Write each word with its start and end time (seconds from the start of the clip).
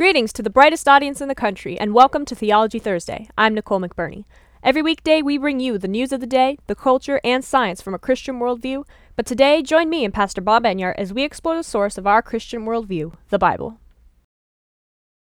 Greetings 0.00 0.32
to 0.32 0.42
the 0.42 0.48
brightest 0.48 0.88
audience 0.88 1.20
in 1.20 1.28
the 1.28 1.34
country, 1.34 1.78
and 1.78 1.92
welcome 1.92 2.24
to 2.24 2.34
Theology 2.34 2.78
Thursday. 2.78 3.28
I'm 3.36 3.52
Nicole 3.52 3.80
McBurney. 3.80 4.24
Every 4.62 4.80
weekday, 4.80 5.20
we 5.20 5.36
bring 5.36 5.60
you 5.60 5.76
the 5.76 5.88
news 5.88 6.10
of 6.10 6.20
the 6.20 6.26
day, 6.26 6.56
the 6.68 6.74
culture, 6.74 7.20
and 7.22 7.44
science 7.44 7.82
from 7.82 7.92
a 7.92 7.98
Christian 7.98 8.40
worldview. 8.40 8.84
But 9.14 9.26
today, 9.26 9.60
join 9.60 9.90
me 9.90 10.06
and 10.06 10.14
Pastor 10.14 10.40
Bob 10.40 10.64
Enyart 10.64 10.94
as 10.96 11.12
we 11.12 11.22
explore 11.22 11.54
the 11.54 11.62
source 11.62 11.98
of 11.98 12.06
our 12.06 12.22
Christian 12.22 12.64
worldview, 12.64 13.12
the 13.28 13.38
Bible. 13.38 13.78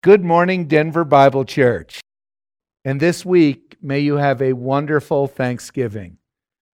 Good 0.03 0.24
morning, 0.24 0.67
Denver 0.67 1.04
Bible 1.04 1.44
Church. 1.44 2.01
And 2.87 3.01
this 3.01 3.22
week, 3.22 3.76
may 3.83 4.01
you 4.01 4.15
have 4.15 4.40
a 4.40 4.54
wonderful 4.54 5.26
Thanksgiving. 5.26 6.17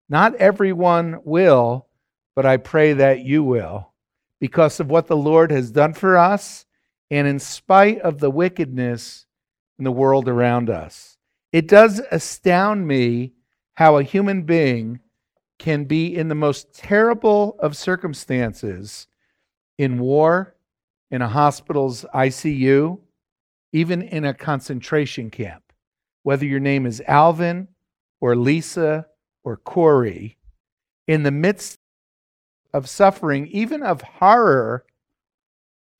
Not 0.08 0.36
everyone 0.36 1.22
will, 1.24 1.88
but 2.36 2.46
I 2.46 2.56
pray 2.56 2.92
that 2.92 3.24
you 3.24 3.42
will, 3.42 3.90
because 4.38 4.78
of 4.78 4.90
what 4.92 5.08
the 5.08 5.16
Lord 5.16 5.50
has 5.50 5.72
done 5.72 5.94
for 5.94 6.16
us 6.16 6.66
and 7.10 7.26
in 7.26 7.38
spite 7.38 7.98
of 8.00 8.18
the 8.18 8.30
wickedness 8.30 9.26
in 9.78 9.84
the 9.84 9.92
world 9.92 10.28
around 10.28 10.70
us. 10.70 11.16
It 11.52 11.66
does 11.66 12.00
astound 12.10 12.86
me 12.86 13.32
how 13.74 13.96
a 13.96 14.02
human 14.02 14.42
being 14.42 15.00
can 15.58 15.84
be 15.84 16.14
in 16.14 16.28
the 16.28 16.34
most 16.34 16.72
terrible 16.72 17.56
of 17.58 17.76
circumstances 17.76 19.08
in 19.78 19.98
war, 19.98 20.54
in 21.10 21.22
a 21.22 21.28
hospital's 21.28 22.04
ICU, 22.14 22.98
even 23.72 24.02
in 24.02 24.24
a 24.24 24.34
concentration 24.34 25.30
camp. 25.30 25.62
Whether 26.22 26.46
your 26.46 26.60
name 26.60 26.86
is 26.86 27.02
Alvin 27.06 27.68
or 28.20 28.36
Lisa 28.36 29.06
or 29.42 29.56
Corey, 29.56 30.36
in 31.06 31.22
the 31.22 31.30
midst 31.30 31.78
of 32.72 32.88
suffering, 32.88 33.46
even 33.48 33.82
of 33.82 34.02
horror, 34.02 34.84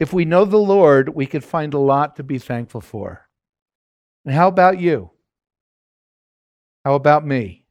if 0.00 0.14
we 0.14 0.24
know 0.24 0.46
the 0.46 0.56
Lord, 0.56 1.10
we 1.10 1.26
could 1.26 1.44
find 1.44 1.74
a 1.74 1.78
lot 1.78 2.16
to 2.16 2.22
be 2.22 2.38
thankful 2.38 2.80
for. 2.80 3.28
And 4.24 4.34
how 4.34 4.48
about 4.48 4.80
you? 4.80 5.10
How 6.84 6.94
about 6.94 7.26
me? 7.26 7.66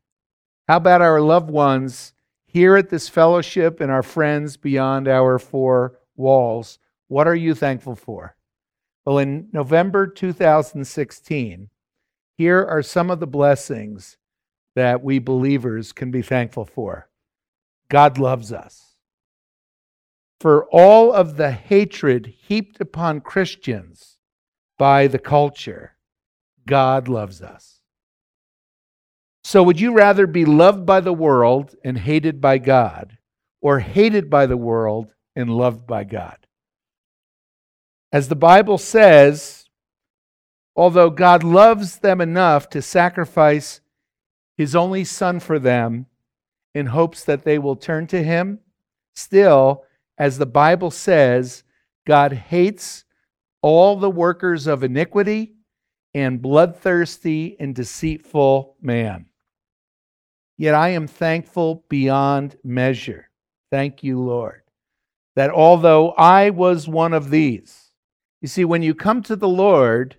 How 0.68 0.78
about 0.78 1.02
our 1.02 1.20
loved 1.20 1.50
ones 1.50 2.14
here 2.46 2.78
at 2.78 2.90
this 2.90 3.10
fellowship 3.10 3.82
and 3.82 3.90
our 3.92 4.04
friends 4.04 4.58
beyond 4.58 5.08
our 5.08 5.40
four 5.40 5.98
walls? 6.16 6.78
What 7.08 7.28
are 7.28 7.36
you 7.36 7.56
thankful 7.56 7.96
for? 7.96 8.36
Well, 9.06 9.18
in 9.18 9.48
November 9.52 10.06
2016, 10.06 11.70
here 12.38 12.64
are 12.64 12.84
some 12.84 13.10
of 13.10 13.20
the 13.20 13.28
blessings 13.28 14.18
that 14.76 15.04
we 15.04 15.18
believers 15.18 15.92
can 15.92 16.12
be 16.12 16.22
thankful 16.22 16.66
for. 16.66 17.10
God 17.90 18.20
loves 18.20 18.54
us 18.54 18.89
for 20.40 20.66
all 20.72 21.12
of 21.12 21.38
the 21.38 21.52
hatred 21.52 22.34
heaped 22.48 22.80
upon 22.80 23.22
Christians 23.22 24.18
by 24.78 25.08
the 25.08 25.20
culture, 25.20 25.98
God 26.66 27.08
loves 27.08 27.42
us. 27.42 27.82
So, 29.44 29.64
would 29.64 29.80
you 29.80 29.94
rather 29.94 30.28
be 30.28 30.46
loved 30.46 30.86
by 30.86 31.00
the 31.00 31.14
world 31.14 31.76
and 31.84 31.98
hated 31.98 32.40
by 32.40 32.58
God, 32.58 33.18
or 33.62 33.80
hated 33.80 34.30
by 34.30 34.46
the 34.46 34.58
world 34.58 35.12
and 35.36 35.50
loved 35.50 35.88
by 35.88 36.04
God? 36.04 36.38
As 38.12 38.28
the 38.28 38.36
Bible 38.36 38.78
says, 38.78 39.66
although 40.76 41.10
God 41.10 41.44
loves 41.44 42.00
them 42.00 42.22
enough 42.22 42.70
to 42.70 42.82
sacrifice 42.82 43.82
his 44.56 44.76
only 44.76 45.04
Son 45.04 45.40
for 45.40 45.60
them 45.60 46.06
in 46.74 46.88
hopes 46.88 47.24
that 47.24 47.44
they 47.44 47.58
will 47.58 47.76
turn 47.76 48.08
to 48.08 48.24
him, 48.24 48.60
still, 49.14 49.84
as 50.20 50.38
the 50.38 50.46
Bible 50.46 50.92
says, 50.92 51.64
God 52.06 52.34
hates 52.34 53.06
all 53.62 53.96
the 53.96 54.10
workers 54.10 54.68
of 54.68 54.84
iniquity 54.84 55.56
and 56.14 56.42
bloodthirsty 56.42 57.56
and 57.60 57.74
deceitful 57.74 58.76
man. 58.82 59.28
Yet 60.58 60.76
I 60.76 60.90
am 60.90 61.08
thankful 61.08 61.86
beyond 61.90 62.58
measure. 62.64 63.30
Thank 63.72 64.04
you, 64.04 64.20
Lord, 64.20 64.62
that 65.36 65.52
although 65.52 66.12
I 66.12 66.50
was 66.50 66.88
one 66.88 67.14
of 67.14 67.30
these, 67.30 67.92
you 68.42 68.48
see, 68.48 68.66
when 68.66 68.82
you 68.82 68.94
come 68.94 69.22
to 69.24 69.36
the 69.36 69.48
Lord, 69.48 70.18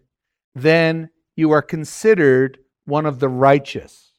then 0.54 1.10
you 1.36 1.50
are 1.50 1.62
considered 1.62 2.58
one 2.84 3.06
of 3.06 3.18
the 3.18 3.28
righteous. 3.28 4.12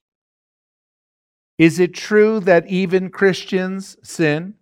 Is 1.58 1.80
it 1.80 1.94
true 1.94 2.40
that 2.42 2.68
even 2.68 3.10
Christians 3.10 3.98
sin? 4.04 4.56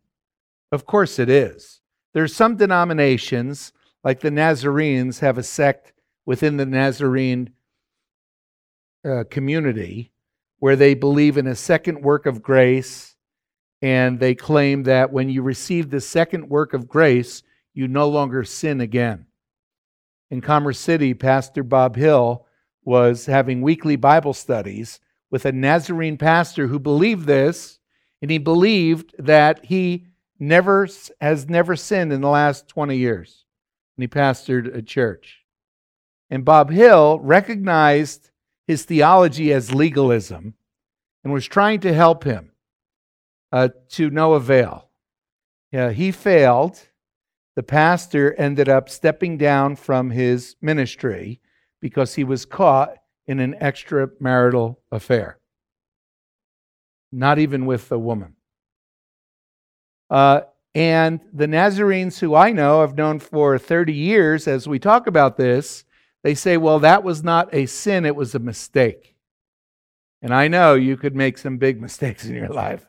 Of 0.71 0.85
course 0.85 1.19
it 1.19 1.29
is. 1.29 1.81
There's 2.13 2.35
some 2.35 2.55
denominations, 2.55 3.73
like 4.03 4.19
the 4.19 4.31
Nazarenes, 4.31 5.19
have 5.19 5.37
a 5.37 5.43
sect 5.43 5.93
within 6.25 6.57
the 6.57 6.65
Nazarene 6.65 7.51
uh, 9.03 9.23
community 9.29 10.11
where 10.59 10.75
they 10.75 10.93
believe 10.93 11.37
in 11.37 11.47
a 11.47 11.55
second 11.55 12.01
work 12.01 12.25
of 12.25 12.43
grace, 12.43 13.15
and 13.81 14.19
they 14.19 14.35
claim 14.35 14.83
that 14.83 15.11
when 15.11 15.29
you 15.29 15.41
receive 15.41 15.89
the 15.89 16.01
second 16.01 16.49
work 16.49 16.73
of 16.73 16.87
grace, 16.87 17.43
you 17.73 17.87
no 17.87 18.09
longer 18.09 18.43
sin 18.43 18.81
again. 18.81 19.25
In 20.29 20.41
Commerce 20.41 20.79
City, 20.79 21.13
Pastor 21.13 21.63
Bob 21.63 21.95
Hill 21.95 22.45
was 22.83 23.25
having 23.25 23.61
weekly 23.61 23.95
Bible 23.95 24.33
studies 24.33 24.99
with 25.31 25.45
a 25.45 25.51
Nazarene 25.51 26.17
pastor 26.17 26.67
who 26.67 26.77
believed 26.77 27.25
this, 27.25 27.79
and 28.21 28.29
he 28.29 28.37
believed 28.37 29.15
that 29.17 29.63
he 29.65 30.07
never 30.39 30.87
has 31.19 31.49
never 31.49 31.75
sinned 31.75 32.13
in 32.13 32.21
the 32.21 32.29
last 32.29 32.67
20 32.67 32.95
years. 32.95 33.45
And 33.97 34.03
he 34.03 34.07
pastored 34.07 34.73
a 34.73 34.81
church. 34.81 35.39
And 36.29 36.45
Bob 36.45 36.69
Hill 36.69 37.19
recognized 37.19 38.29
his 38.67 38.85
theology 38.85 39.51
as 39.51 39.73
legalism 39.73 40.53
and 41.23 41.33
was 41.33 41.45
trying 41.45 41.79
to 41.81 41.93
help 41.93 42.23
him 42.23 42.51
uh, 43.51 43.69
to 43.89 44.09
no 44.09 44.33
avail. 44.33 44.89
Yeah, 45.71 45.91
he 45.91 46.11
failed. 46.11 46.79
The 47.55 47.63
pastor 47.63 48.33
ended 48.35 48.69
up 48.69 48.89
stepping 48.89 49.37
down 49.37 49.75
from 49.75 50.11
his 50.11 50.55
ministry 50.61 51.41
because 51.81 52.15
he 52.15 52.23
was 52.23 52.45
caught 52.45 52.95
in 53.27 53.39
an 53.39 53.55
extramarital 53.61 54.77
affair, 54.91 55.39
not 57.11 57.37
even 57.37 57.65
with 57.65 57.91
a 57.91 57.99
woman. 57.99 58.35
Uh, 60.09 60.41
and 60.75 61.19
the 61.33 61.47
Nazarenes 61.47 62.19
who 62.19 62.35
I 62.35 62.51
know, 62.51 62.81
have 62.81 62.95
known 62.95 63.19
for 63.19 63.57
30 63.57 63.93
years, 63.93 64.47
as 64.47 64.67
we 64.67 64.79
talk 64.79 65.07
about 65.07 65.37
this, 65.37 65.83
they 66.23 66.35
say, 66.35 66.57
well, 66.57 66.79
that 66.79 67.03
was 67.03 67.23
not 67.23 67.53
a 67.53 67.65
sin, 67.65 68.05
it 68.05 68.15
was 68.15 68.35
a 68.35 68.39
mistake. 68.39 69.15
And 70.21 70.33
I 70.33 70.47
know 70.47 70.75
you 70.75 70.97
could 70.97 71.15
make 71.15 71.37
some 71.37 71.57
big 71.57 71.81
mistakes 71.81 72.25
in 72.25 72.35
your 72.35 72.49
life, 72.49 72.85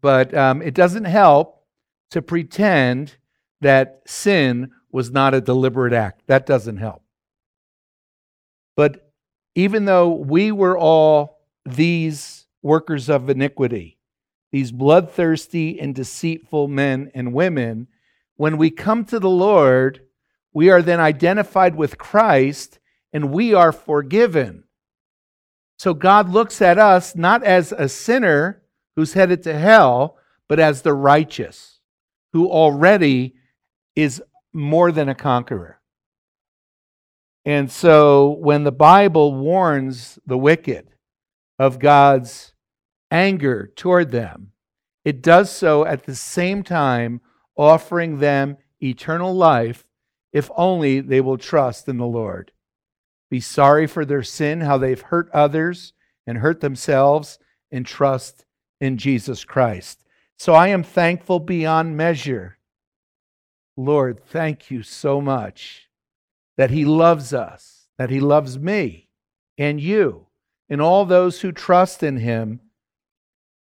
but 0.00 0.34
um, 0.34 0.62
it 0.62 0.74
doesn't 0.74 1.04
help 1.04 1.64
to 2.10 2.22
pretend 2.22 3.16
that 3.60 4.02
sin 4.06 4.70
was 4.90 5.10
not 5.10 5.34
a 5.34 5.40
deliberate 5.40 5.92
act. 5.92 6.22
That 6.26 6.46
doesn't 6.46 6.78
help. 6.78 7.02
But 8.76 9.12
even 9.54 9.84
though 9.84 10.08
we 10.08 10.52
were 10.52 10.78
all 10.78 11.40
these 11.64 12.46
workers 12.62 13.08
of 13.08 13.28
iniquity, 13.28 13.98
these 14.52 14.72
bloodthirsty 14.72 15.78
and 15.78 15.94
deceitful 15.94 16.68
men 16.68 17.10
and 17.14 17.32
women, 17.32 17.86
when 18.36 18.56
we 18.56 18.70
come 18.70 19.04
to 19.06 19.18
the 19.18 19.30
Lord, 19.30 20.00
we 20.52 20.70
are 20.70 20.82
then 20.82 21.00
identified 21.00 21.76
with 21.76 21.98
Christ 21.98 22.78
and 23.12 23.32
we 23.32 23.54
are 23.54 23.72
forgiven. 23.72 24.64
So 25.78 25.94
God 25.94 26.28
looks 26.28 26.60
at 26.60 26.78
us 26.78 27.14
not 27.16 27.42
as 27.42 27.72
a 27.72 27.88
sinner 27.88 28.62
who's 28.96 29.12
headed 29.12 29.42
to 29.44 29.58
hell, 29.58 30.18
but 30.48 30.58
as 30.58 30.82
the 30.82 30.92
righteous 30.92 31.78
who 32.32 32.50
already 32.50 33.34
is 33.94 34.22
more 34.52 34.92
than 34.92 35.08
a 35.08 35.14
conqueror. 35.14 35.80
And 37.44 37.70
so 37.70 38.30
when 38.40 38.64
the 38.64 38.72
Bible 38.72 39.34
warns 39.34 40.18
the 40.26 40.38
wicked 40.38 40.88
of 41.58 41.78
God's 41.78 42.52
anger 43.10 43.72
toward 43.76 44.10
them, 44.10 44.52
it 45.04 45.22
does 45.22 45.50
so 45.50 45.84
at 45.84 46.04
the 46.04 46.14
same 46.14 46.62
time 46.62 47.20
offering 47.56 48.18
them 48.18 48.56
eternal 48.82 49.34
life 49.34 49.84
if 50.32 50.50
only 50.56 51.00
they 51.00 51.20
will 51.20 51.38
trust 51.38 51.88
in 51.88 51.98
the 51.98 52.06
Lord. 52.06 52.52
Be 53.30 53.40
sorry 53.40 53.86
for 53.86 54.04
their 54.04 54.22
sin, 54.22 54.60
how 54.60 54.78
they've 54.78 55.00
hurt 55.00 55.30
others 55.32 55.92
and 56.26 56.38
hurt 56.38 56.60
themselves, 56.60 57.38
and 57.70 57.86
trust 57.86 58.44
in 58.80 58.98
Jesus 58.98 59.44
Christ. 59.44 60.04
So 60.38 60.54
I 60.54 60.68
am 60.68 60.82
thankful 60.82 61.40
beyond 61.40 61.96
measure. 61.96 62.58
Lord, 63.76 64.24
thank 64.24 64.70
you 64.70 64.82
so 64.82 65.20
much 65.20 65.88
that 66.56 66.70
He 66.70 66.84
loves 66.84 67.32
us, 67.32 67.88
that 67.98 68.10
He 68.10 68.20
loves 68.20 68.58
me 68.58 69.08
and 69.56 69.80
you, 69.80 70.26
and 70.68 70.80
all 70.80 71.04
those 71.04 71.40
who 71.40 71.52
trust 71.52 72.02
in 72.02 72.18
Him 72.18 72.60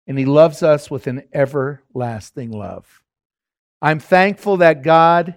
and 0.06 0.18
He 0.18 0.24
loves 0.24 0.62
us 0.62 0.90
with 0.90 1.06
an 1.06 1.22
everlasting 1.32 2.50
love. 2.50 3.02
I'm 3.82 4.00
thankful 4.00 4.56
that 4.58 4.82
God 4.82 5.36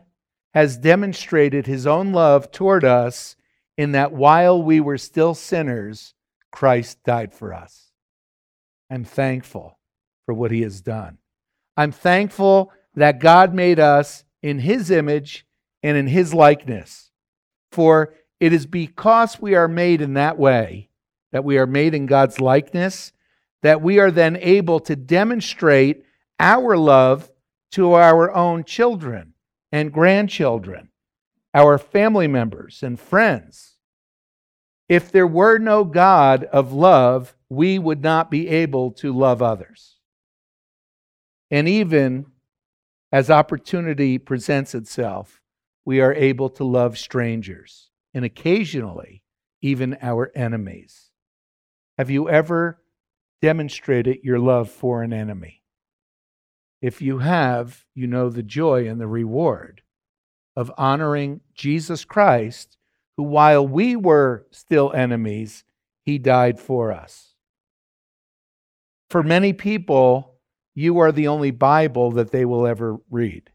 has 0.54 0.78
demonstrated 0.78 1.68
his 1.68 1.86
own 1.86 2.12
love 2.12 2.52
toward 2.52 2.84
us 2.84 3.36
in 3.78 3.92
that 3.92 4.12
while 4.12 4.62
we 4.62 4.80
were 4.80 4.98
still 4.98 5.34
sinners, 5.34 6.14
Christ 6.52 7.04
died 7.04 7.34
for 7.34 7.54
us. 7.54 7.92
I'm 8.90 9.04
thankful 9.04 9.78
for 10.26 10.34
what 10.34 10.52
he 10.52 10.62
has 10.62 10.82
done. 10.82 11.18
I'm 11.78 11.92
thankful 11.92 12.72
that 12.96 13.20
God 13.20 13.54
made 13.54 13.80
us 13.80 14.24
in 14.42 14.60
his 14.60 14.90
image 14.90 15.46
and 15.84 15.96
in 15.96 16.08
his 16.08 16.34
likeness. 16.34 17.12
For 17.72 18.14
it 18.40 18.52
is 18.52 18.66
because 18.66 19.40
we 19.40 19.54
are 19.54 19.68
made 19.68 20.02
in 20.02 20.16
that 20.16 20.40
way, 20.40 20.90
that 21.32 21.44
we 21.44 21.58
are 21.58 21.68
made 21.68 21.94
in 21.94 22.08
God's 22.08 22.42
likeness, 22.42 23.14
that 23.62 23.82
we 23.82 24.00
are 24.00 24.12
then 24.12 24.38
able 24.38 24.80
to 24.82 24.96
demonstrate 24.96 26.04
our 26.40 26.78
love 26.78 27.30
to 27.72 27.94
our 27.94 28.32
own 28.32 28.64
children 28.64 29.34
and 29.72 29.92
grandchildren, 29.92 30.90
our 31.54 31.78
family 31.78 32.28
members 32.28 32.82
and 32.82 33.00
friends. 33.00 33.76
If 34.88 35.12
there 35.12 35.28
were 35.28 35.60
no 35.60 35.84
God 35.84 36.46
of 36.46 36.74
love, 36.74 37.36
we 37.50 37.78
would 37.78 38.02
not 38.02 38.32
be 38.32 38.48
able 38.48 38.92
to 38.94 39.16
love 39.16 39.42
others. 39.42 39.98
And 41.52 41.68
even 41.68 42.26
as 43.12 43.30
opportunity 43.30 44.18
presents 44.18 44.74
itself, 44.74 45.42
we 45.86 46.02
are 46.02 46.14
able 46.14 46.50
to 46.52 46.64
love 46.64 46.98
strangers 46.98 47.90
and 48.14 48.24
occasionally 48.24 49.24
even 49.62 49.98
our 50.02 50.32
enemies. 50.36 51.10
Have 51.98 52.10
you 52.10 52.30
ever 52.30 52.80
demonstrated 53.42 54.20
your 54.24 54.40
love 54.40 54.70
for 54.70 55.04
an 55.04 55.14
enemy? 55.14 55.64
If 56.82 57.02
you 57.02 57.20
have, 57.20 57.86
you 57.94 58.08
know 58.08 58.30
the 58.30 58.44
joy 58.44 58.88
and 58.88 59.00
the 59.00 59.08
reward 59.08 59.82
of 60.56 60.72
honoring 60.78 61.42
Jesus 61.54 62.06
Christ, 62.06 62.78
who, 63.18 63.24
while 63.24 63.68
we 63.68 63.96
were 63.96 64.46
still 64.52 64.92
enemies, 64.94 65.64
he 66.04 66.18
died 66.18 66.60
for 66.60 66.92
us. 66.92 67.36
For 69.10 69.24
many 69.24 69.54
people, 69.54 70.36
you 70.76 71.00
are 71.00 71.12
the 71.12 71.28
only 71.28 71.52
Bible 71.52 72.12
that 72.12 72.32
they 72.32 72.46
will 72.46 72.66
ever 72.66 72.98
read. 73.10 73.50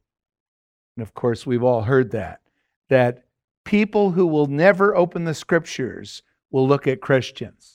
And 0.97 1.03
of 1.03 1.15
course, 1.15 1.47
we've 1.47 1.63
all 1.63 1.83
heard 1.83 2.11
that, 2.11 2.41
that 2.89 3.25
people 3.65 4.11
who 4.11 4.27
will 4.27 4.47
never 4.47 4.95
open 4.95 5.25
the 5.25 5.35
scriptures 5.35 6.23
will 6.51 6.69
look 6.69 6.87
at 6.87 7.01
Christians 7.01 7.74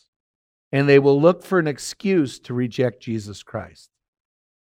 and 0.71 0.87
they 0.87 0.99
will 0.99 1.19
look 1.19 1.43
for 1.43 1.59
an 1.59 1.67
excuse 1.67 2.39
to 2.39 2.53
reject 2.53 3.01
Jesus 3.01 3.43
Christ. 3.43 3.89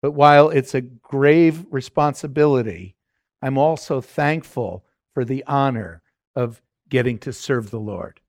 But 0.00 0.12
while 0.12 0.48
it's 0.48 0.74
a 0.74 0.80
grave 0.80 1.66
responsibility, 1.70 2.96
I'm 3.40 3.58
also 3.58 4.00
thankful 4.00 4.84
for 5.14 5.24
the 5.24 5.44
honor 5.46 6.02
of 6.34 6.62
getting 6.88 7.18
to 7.18 7.32
serve 7.32 7.70
the 7.70 7.80
Lord. 7.80 8.20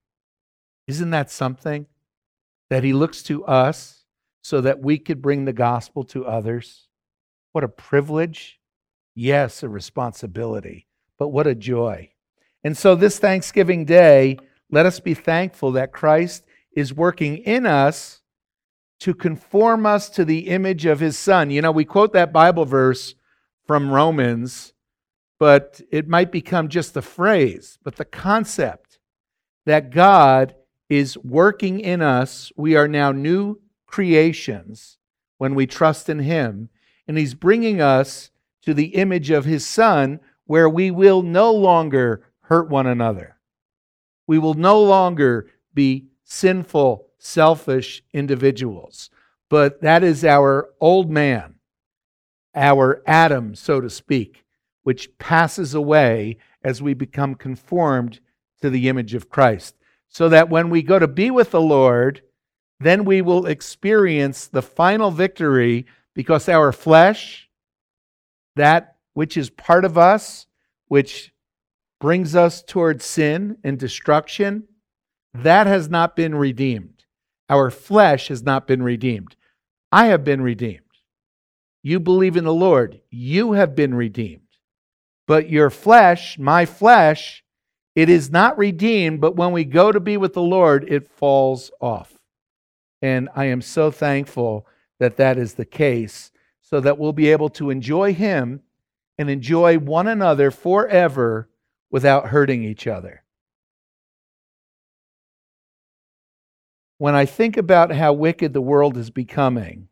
Isn't 0.88 1.12
that 1.12 1.32
something? 1.32 1.88
That 2.70 2.84
He 2.84 2.94
looks 2.94 3.24
to 3.24 3.46
us 3.46 4.04
so 4.42 4.62
that 4.62 4.82
we 4.82 4.98
could 4.98 5.22
bring 5.22 5.46
the 5.46 5.54
gospel 5.54 6.04
to 6.06 6.26
others. 6.26 6.88
What 7.54 7.64
a 7.64 7.70
privilege. 7.70 8.60
Yes, 9.16 9.64
a 9.64 9.70
responsibility, 9.70 10.88
but 11.18 11.30
what 11.30 11.48
a 11.48 11.56
joy. 11.56 12.12
And 12.64 12.76
so, 12.76 12.96
this 12.96 13.20
Thanksgiving 13.20 13.86
Day, 13.86 14.38
let 14.72 14.86
us 14.86 15.00
be 15.00 15.14
thankful 15.14 15.74
that 15.74 15.92
Christ 15.92 16.46
is 16.76 16.94
working 16.94 17.38
in 17.38 17.66
us 17.66 18.22
to 19.00 19.14
conform 19.14 19.86
us 19.86 20.10
to 20.10 20.24
the 20.24 20.48
image 20.48 20.86
of 20.86 21.00
his 21.00 21.18
Son. 21.18 21.50
You 21.50 21.62
know, 21.62 21.72
we 21.72 21.86
quote 21.86 22.14
that 22.14 22.32
Bible 22.32 22.66
verse 22.66 23.16
from 23.66 23.92
Romans, 23.92 24.74
but 25.40 25.82
it 25.92 26.08
might 26.08 26.32
become 26.32 26.70
just 26.70 26.96
a 26.96 27.02
phrase, 27.02 27.78
but 27.84 27.98
the 27.98 28.06
concept 28.06 29.00
that 29.66 29.90
God 29.90 30.56
is 30.90 31.18
working 31.18 31.80
in 31.80 32.02
us, 32.02 32.52
we 32.56 32.76
are 32.76 32.88
now 32.88 33.12
new 33.12 33.60
creations 33.86 34.98
when 35.38 35.56
we 35.56 35.68
trust 35.68 36.10
in 36.10 36.20
him, 36.20 36.70
and 37.08 37.18
he's 37.18 37.34
bringing 37.34 37.82
us 37.82 38.30
to 38.62 38.74
the 38.74 38.96
image 38.96 39.30
of 39.30 39.44
his 39.44 39.68
Son, 39.68 40.20
where 40.46 40.70
we 40.70 40.92
will 40.92 41.22
no 41.22 41.52
longer 41.52 42.24
hurt 42.42 42.70
one 42.70 42.88
another. 42.88 43.38
We 44.28 44.40
will 44.40 44.54
no 44.54 44.82
longer 44.82 45.50
be 45.74 46.08
sinful, 46.24 47.08
selfish 47.18 48.04
individuals. 48.14 49.10
But 49.50 49.82
that 49.82 50.04
is 50.04 50.26
our 50.26 50.70
old 50.80 51.12
man, 51.12 51.56
our 52.56 53.02
Adam, 53.06 53.56
so 53.56 53.82
to 53.82 53.90
speak, 53.90 54.44
which 54.84 55.18
passes 55.18 55.74
away 55.74 56.38
as 56.64 56.82
we 56.82 56.94
become 56.94 57.36
conformed 57.36 58.20
to 58.62 58.70
the 58.70 58.88
image 58.90 59.14
of 59.14 59.30
Christ. 59.30 59.76
So 60.08 60.30
that 60.30 60.50
when 60.50 60.70
we 60.70 60.82
go 60.82 61.00
to 61.00 61.08
be 61.08 61.32
with 61.32 61.52
the 61.52 61.62
Lord, 61.62 62.22
then 62.80 63.06
we 63.06 63.22
will 63.22 63.46
experience 63.46 64.48
the 64.48 64.62
final 64.62 65.12
victory 65.12 65.86
because 66.14 66.48
our 66.48 66.72
flesh, 66.72 67.50
that 68.56 68.98
which 69.14 69.38
is 69.38 69.50
part 69.50 69.86
of 69.86 69.98
us, 69.98 70.48
which 70.88 71.34
brings 72.00 72.36
us 72.36 72.62
towards 72.62 73.06
sin 73.06 73.58
and 73.64 73.80
destruction, 73.80 74.68
that 75.34 75.68
has 75.68 75.90
not 75.90 76.16
been 76.16 76.36
redeemed. 76.36 77.06
Our 77.50 77.70
flesh 77.70 78.28
has 78.28 78.44
not 78.44 78.68
been 78.68 78.84
redeemed. 78.84 79.36
I 79.92 80.08
have 80.08 80.24
been 80.24 80.42
redeemed. 80.42 80.80
You 81.82 82.00
believe 82.00 82.38
in 82.38 82.46
the 82.46 82.54
Lord, 82.54 83.02
you 83.10 83.54
have 83.54 83.76
been 83.76 83.94
redeemed. 83.94 84.42
But 85.28 85.50
your 85.50 85.70
flesh, 85.70 86.38
my 86.40 86.66
flesh, 86.66 87.44
it 87.96 88.10
is 88.10 88.32
not 88.32 88.58
redeemed, 88.58 89.22
but 89.22 89.36
when 89.36 89.52
we 89.52 89.66
go 89.66 89.92
to 89.92 90.00
be 90.00 90.18
with 90.18 90.34
the 90.34 90.42
Lord, 90.42 90.86
it 90.88 91.10
falls 91.10 91.72
off. 91.80 92.18
And 93.02 93.30
I 93.36 93.46
am 93.46 93.62
so 93.62 93.92
thankful 93.92 94.66
that 95.00 95.18
that 95.18 95.38
is 95.38 95.56
the 95.56 95.66
case, 95.66 96.32
so 96.62 96.80
that 96.80 96.98
we'll 96.98 97.14
be 97.14 97.30
able 97.30 97.50
to 97.50 97.70
enjoy 97.70 98.14
Him 98.14 98.62
and 99.18 99.30
enjoy 99.30 99.78
one 99.78 100.08
another 100.08 100.50
forever 100.50 101.50
without 101.92 102.28
hurting 102.28 102.64
each 102.64 102.88
other. 102.88 103.23
When 106.98 107.16
I 107.16 107.26
think 107.26 107.58
about 107.58 107.92
how 107.92 108.14
wicked 108.14 108.54
the 108.54 108.62
world 108.62 108.98
is 108.98 109.10
becoming, 109.10 109.90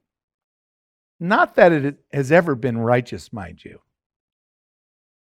not 1.20 1.56
that 1.56 1.72
it 1.72 1.98
has 2.12 2.32
ever 2.32 2.56
been 2.56 2.78
righteous, 2.78 3.32
mind 3.32 3.64
you, 3.64 3.82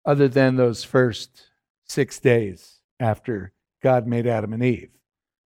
other 0.05 0.29
than 0.29 0.57
those 0.57 0.85
first 0.85 1.49
six 1.85 2.19
days 2.19 2.81
after 3.01 3.53
God 3.83 4.07
made 4.07 4.27
Adam 4.27 4.53
and 4.53 4.65
Eve. 4.65 4.91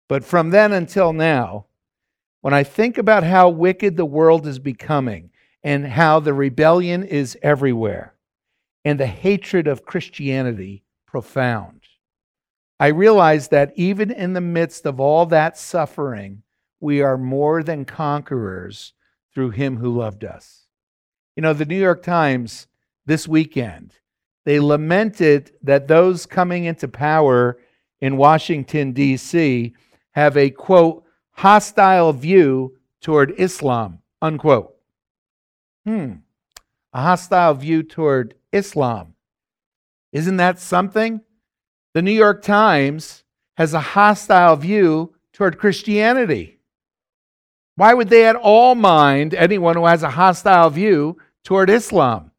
But 0.08 0.24
from 0.24 0.50
then 0.50 0.72
until 0.72 1.12
now, 1.12 1.66
when 2.40 2.54
I 2.54 2.62
think 2.62 2.98
about 2.98 3.24
how 3.24 3.48
wicked 3.48 3.96
the 3.96 4.06
world 4.06 4.46
is 4.46 4.58
becoming 4.58 5.30
and 5.62 5.86
how 5.86 6.20
the 6.20 6.32
rebellion 6.32 7.02
is 7.02 7.36
everywhere 7.42 8.14
and 8.84 8.98
the 8.98 9.06
hatred 9.06 9.66
of 9.66 9.84
Christianity 9.84 10.84
profound. 11.06 11.77
I 12.80 12.88
realize 12.88 13.48
that 13.48 13.72
even 13.74 14.10
in 14.10 14.34
the 14.34 14.40
midst 14.40 14.86
of 14.86 15.00
all 15.00 15.26
that 15.26 15.58
suffering, 15.58 16.42
we 16.80 17.02
are 17.02 17.18
more 17.18 17.62
than 17.62 17.84
conquerors 17.84 18.92
through 19.34 19.50
him 19.50 19.78
who 19.78 19.96
loved 19.96 20.24
us. 20.24 20.66
You 21.34 21.42
know, 21.42 21.52
the 21.52 21.64
New 21.64 21.80
York 21.80 22.02
Times 22.02 22.68
this 23.06 23.26
weekend, 23.26 23.94
they 24.44 24.60
lamented 24.60 25.52
that 25.62 25.88
those 25.88 26.26
coming 26.26 26.64
into 26.64 26.88
power 26.88 27.58
in 28.00 28.16
Washington, 28.16 28.92
D.C., 28.92 29.74
have 30.12 30.36
a 30.36 30.50
quote, 30.50 31.04
hostile 31.32 32.12
view 32.12 32.76
toward 33.00 33.32
Islam, 33.38 34.00
unquote. 34.22 34.74
Hmm, 35.84 36.14
a 36.92 37.02
hostile 37.02 37.54
view 37.54 37.82
toward 37.82 38.34
Islam. 38.52 39.14
Isn't 40.12 40.38
that 40.38 40.58
something? 40.58 41.20
The 41.98 42.02
New 42.02 42.12
York 42.12 42.42
Times 42.42 43.24
has 43.56 43.74
a 43.74 43.80
hostile 43.80 44.54
view 44.54 45.16
toward 45.32 45.58
Christianity. 45.58 46.60
Why 47.74 47.92
would 47.92 48.08
they 48.08 48.24
at 48.24 48.36
all 48.36 48.76
mind 48.76 49.34
anyone 49.34 49.74
who 49.74 49.84
has 49.84 50.04
a 50.04 50.10
hostile 50.10 50.70
view 50.70 51.18
toward 51.42 51.70
Islam? 51.70 52.30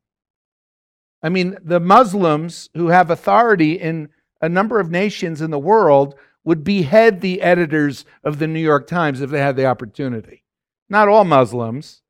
I 1.22 1.28
mean, 1.28 1.58
the 1.62 1.82
Muslims 1.82 2.70
who 2.74 2.88
have 2.88 3.12
authority 3.12 3.74
in 3.74 4.08
a 4.40 4.48
number 4.48 4.80
of 4.80 4.92
nations 4.92 5.42
in 5.42 5.52
the 5.52 5.60
world 5.60 6.16
would 6.46 6.64
behead 6.64 7.20
the 7.20 7.42
editors 7.42 8.06
of 8.24 8.40
the 8.40 8.48
New 8.48 8.62
York 8.62 8.88
Times 8.88 9.20
if 9.20 9.30
they 9.30 9.42
had 9.42 9.58
the 9.58 9.66
opportunity. 9.66 10.46
Not 10.88 11.10
all 11.10 11.26
Muslims, 11.26 12.02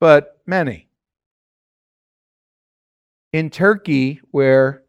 but 0.00 0.40
many. 0.46 0.88
In 3.34 3.50
Turkey, 3.50 4.22
where 4.30 4.85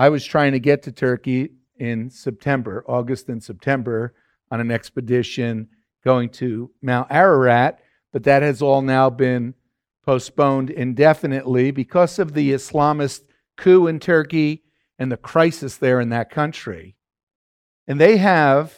I 0.00 0.08
was 0.08 0.24
trying 0.24 0.52
to 0.52 0.58
get 0.58 0.84
to 0.84 0.92
Turkey 0.92 1.50
in 1.78 2.08
September, 2.08 2.82
August 2.88 3.28
and 3.28 3.44
September, 3.44 4.14
on 4.50 4.58
an 4.58 4.70
expedition 4.70 5.68
going 6.02 6.30
to 6.30 6.70
Mount 6.80 7.08
Ararat, 7.10 7.80
but 8.10 8.24
that 8.24 8.40
has 8.40 8.62
all 8.62 8.80
now 8.80 9.10
been 9.10 9.52
postponed 10.06 10.70
indefinitely 10.70 11.70
because 11.70 12.18
of 12.18 12.32
the 12.32 12.50
Islamist 12.50 13.24
coup 13.58 13.88
in 13.88 14.00
Turkey 14.00 14.62
and 14.98 15.12
the 15.12 15.18
crisis 15.18 15.76
there 15.76 16.00
in 16.00 16.08
that 16.08 16.30
country. 16.30 16.96
And 17.86 18.00
they 18.00 18.16
have 18.16 18.74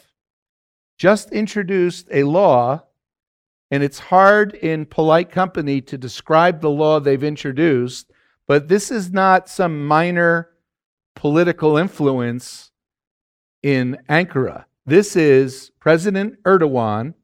just 0.98 1.30
introduced 1.30 2.08
a 2.10 2.24
law, 2.24 2.82
and 3.70 3.84
it's 3.84 4.00
hard 4.00 4.54
in 4.54 4.86
polite 4.86 5.30
company 5.30 5.82
to 5.82 5.96
describe 5.96 6.60
the 6.60 6.70
law 6.70 6.98
they've 6.98 7.22
introduced, 7.22 8.10
but 8.48 8.66
this 8.66 8.90
is 8.90 9.12
not 9.12 9.48
some 9.48 9.86
minor 9.86 10.48
political 11.22 11.76
influence 11.76 12.72
in 13.62 13.96
Ankara. 14.08 14.64
This 14.84 15.14
is 15.14 15.70
President 15.78 16.42
Erdogan 16.42 17.14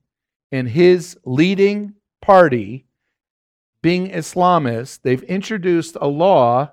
and 0.52 0.68
his 0.68 1.18
leading 1.24 1.94
party 2.22 2.86
being 3.82 4.08
Islamist. 4.08 5.00
They've 5.02 5.24
introduced 5.24 5.96
a 6.00 6.06
law 6.06 6.70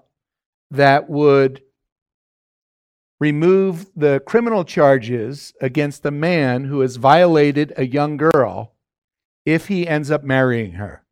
that 0.69 1.09
would 1.09 1.63
remove 3.19 3.87
the 3.95 4.21
criminal 4.27 4.63
charges 4.63 5.51
against 5.59 6.05
a 6.05 6.11
man 6.11 6.65
who 6.65 6.81
has 6.81 6.97
violated 6.97 7.73
a 7.75 7.87
young 7.87 8.17
girl 8.17 8.75
if 9.47 9.67
he 9.67 9.87
ends 9.87 10.11
up 10.11 10.23
marrying 10.23 10.73
her. 10.73 11.03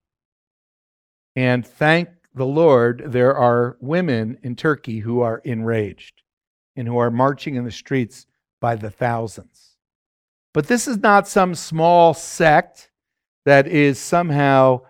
And 1.36 1.66
thank 1.66 2.10
the 2.36 2.46
Lord, 2.46 3.04
there 3.06 3.36
are 3.36 3.78
women 3.80 4.40
in 4.44 4.56
Turkey 4.56 5.00
who 5.00 5.22
are 5.22 5.42
enraged 5.44 6.24
and 6.76 6.88
who 6.88 6.98
are 6.98 7.12
marching 7.12 7.56
in 7.56 7.64
the 7.64 7.72
streets 7.72 8.26
by 8.60 8.76
the 8.76 8.90
thousands. 8.90 9.76
But 10.54 10.68
this 10.68 10.88
is 10.88 10.98
not 10.98 11.28
some 11.28 11.56
small 11.56 12.14
sect 12.14 12.92
that 13.46 13.68
is 13.68 14.00
somehow 14.00 14.82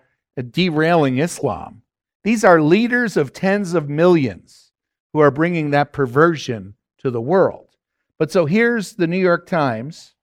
derailing 0.52 1.20
Islam. 1.20 1.82
These 2.24 2.44
are 2.44 2.62
leaders 2.62 3.18
of 3.18 3.34
tens 3.34 3.74
of 3.74 3.90
millions 3.90 4.72
who 5.12 5.20
are 5.20 5.32
bringing 5.32 5.72
that 5.72 5.94
perversion 5.94 6.76
to 7.00 7.12
the 7.12 7.22
world. 7.22 7.68
But 8.18 8.32
so 8.32 8.46
here's 8.46 8.94
the 8.94 9.08
New 9.08 9.18
York 9.18 9.48
Times, 9.48 10.14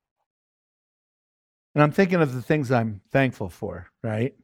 and 1.75 1.83
I'm 1.83 1.93
thinking 1.93 2.21
of 2.21 2.35
the 2.35 2.43
things 2.43 2.73
I'm 2.73 3.01
thankful 3.11 3.51
for, 3.51 3.89
right? 4.03 4.35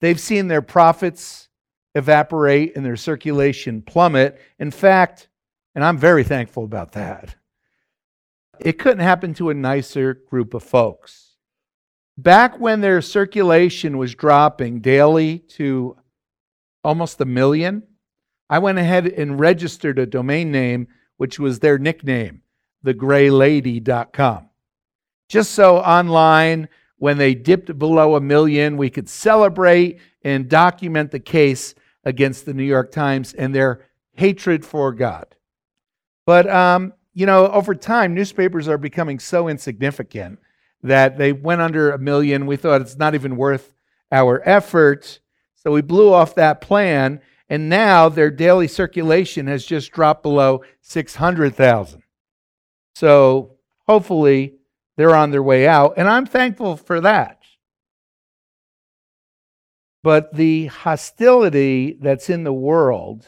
They've 0.00 0.20
seen 0.20 0.48
their 0.48 0.62
profits 0.62 1.48
evaporate 1.94 2.76
and 2.76 2.84
their 2.84 2.96
circulation 2.96 3.82
plummet. 3.82 4.40
In 4.58 4.70
fact, 4.70 5.28
and 5.74 5.84
I'm 5.84 5.98
very 5.98 6.24
thankful 6.24 6.64
about 6.64 6.92
that, 6.92 7.36
it 8.60 8.78
couldn't 8.78 9.00
happen 9.00 9.34
to 9.34 9.50
a 9.50 9.54
nicer 9.54 10.14
group 10.14 10.54
of 10.54 10.62
folks. 10.62 11.36
Back 12.16 12.60
when 12.60 12.80
their 12.80 13.00
circulation 13.00 13.98
was 13.98 14.14
dropping 14.14 14.80
daily 14.80 15.40
to 15.50 15.96
almost 16.84 17.20
a 17.20 17.24
million, 17.24 17.82
I 18.48 18.60
went 18.60 18.78
ahead 18.78 19.06
and 19.06 19.40
registered 19.40 19.98
a 19.98 20.06
domain 20.06 20.52
name, 20.52 20.86
which 21.16 21.40
was 21.40 21.58
their 21.58 21.78
nickname, 21.78 22.42
thegraylady.com. 22.86 24.48
Just 25.28 25.52
so 25.52 25.78
online, 25.78 26.68
when 26.98 27.18
they 27.18 27.34
dipped 27.34 27.76
below 27.78 28.14
a 28.14 28.20
million, 28.20 28.76
we 28.76 28.90
could 28.90 29.08
celebrate 29.08 29.98
and 30.22 30.48
document 30.48 31.10
the 31.10 31.20
case 31.20 31.74
against 32.04 32.46
the 32.46 32.54
New 32.54 32.64
York 32.64 32.92
Times 32.92 33.34
and 33.34 33.54
their 33.54 33.86
hatred 34.12 34.64
for 34.64 34.92
God. 34.92 35.34
But, 36.26 36.48
um, 36.48 36.92
you 37.12 37.26
know, 37.26 37.48
over 37.48 37.74
time, 37.74 38.14
newspapers 38.14 38.68
are 38.68 38.78
becoming 38.78 39.18
so 39.18 39.48
insignificant 39.48 40.38
that 40.82 41.18
they 41.18 41.32
went 41.32 41.60
under 41.60 41.90
a 41.90 41.98
million. 41.98 42.46
We 42.46 42.56
thought 42.56 42.80
it's 42.80 42.96
not 42.96 43.14
even 43.14 43.36
worth 43.36 43.74
our 44.12 44.42
effort. 44.44 45.20
So 45.54 45.72
we 45.72 45.82
blew 45.82 46.12
off 46.12 46.34
that 46.34 46.60
plan. 46.60 47.20
And 47.48 47.68
now 47.68 48.08
their 48.08 48.30
daily 48.30 48.68
circulation 48.68 49.46
has 49.46 49.64
just 49.64 49.92
dropped 49.92 50.22
below 50.22 50.62
600,000. 50.80 52.02
So 52.94 53.56
hopefully 53.86 54.54
they're 54.96 55.14
on 55.14 55.30
their 55.30 55.42
way 55.42 55.66
out. 55.66 55.94
And 55.96 56.08
I'm 56.08 56.26
thankful 56.26 56.76
for 56.76 57.00
that. 57.00 57.40
But 60.04 60.34
the 60.34 60.66
hostility 60.66 61.96
that's 61.98 62.28
in 62.28 62.44
the 62.44 62.52
world 62.52 63.26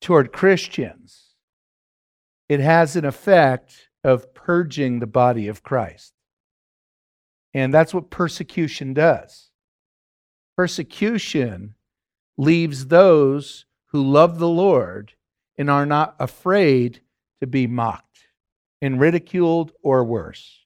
toward 0.00 0.32
Christians, 0.32 1.36
it 2.48 2.58
has 2.58 2.96
an 2.96 3.04
effect 3.04 3.90
of 4.02 4.34
purging 4.34 4.98
the 4.98 5.06
body 5.06 5.46
of 5.46 5.62
Christ. 5.62 6.14
And 7.54 7.72
that's 7.72 7.94
what 7.94 8.10
persecution 8.10 8.92
does. 8.92 9.50
Persecution 10.56 11.76
leaves 12.36 12.88
those 12.88 13.66
who 13.92 14.02
love 14.02 14.40
the 14.40 14.48
Lord 14.48 15.12
and 15.56 15.70
are 15.70 15.86
not 15.86 16.16
afraid 16.18 17.02
to 17.40 17.46
be 17.46 17.68
mocked 17.68 18.26
and 18.82 18.98
ridiculed 18.98 19.70
or 19.80 20.02
worse. 20.02 20.64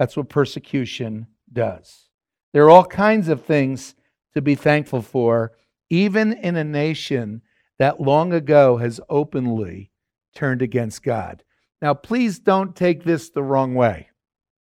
That's 0.00 0.16
what 0.16 0.28
persecution 0.28 1.28
does. 1.52 2.07
There 2.52 2.64
are 2.64 2.70
all 2.70 2.84
kinds 2.84 3.28
of 3.28 3.44
things 3.44 3.94
to 4.34 4.42
be 4.42 4.54
thankful 4.54 5.02
for, 5.02 5.52
even 5.90 6.32
in 6.32 6.56
a 6.56 6.64
nation 6.64 7.42
that 7.78 8.00
long 8.00 8.32
ago 8.32 8.76
has 8.78 9.00
openly 9.08 9.90
turned 10.34 10.62
against 10.62 11.02
God. 11.02 11.44
Now, 11.80 11.94
please 11.94 12.38
don't 12.38 12.74
take 12.74 13.04
this 13.04 13.30
the 13.30 13.42
wrong 13.42 13.74
way. 13.74 14.08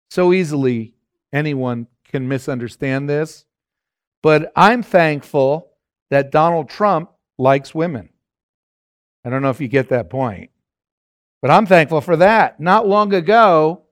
So 0.10 0.34
easily 0.34 0.96
anyone 1.34 1.88
can 2.08 2.28
misunderstand 2.28 3.10
this. 3.10 3.46
But 4.24 4.52
I'm 4.56 4.82
thankful 4.82 5.72
that 6.10 6.32
Donald 6.32 6.70
Trump 6.70 7.12
likes 7.38 7.76
women. 7.76 8.10
I 9.24 9.30
don't 9.30 9.42
know 9.42 9.50
if 9.50 9.62
you 9.62 9.68
get 9.68 9.90
that 9.90 10.10
point. 10.10 10.52
But 11.42 11.52
I'm 11.52 11.66
thankful 11.66 12.02
for 12.02 12.16
that. 12.18 12.60
Not 12.60 12.88
long 12.88 13.14
ago, 13.14 13.85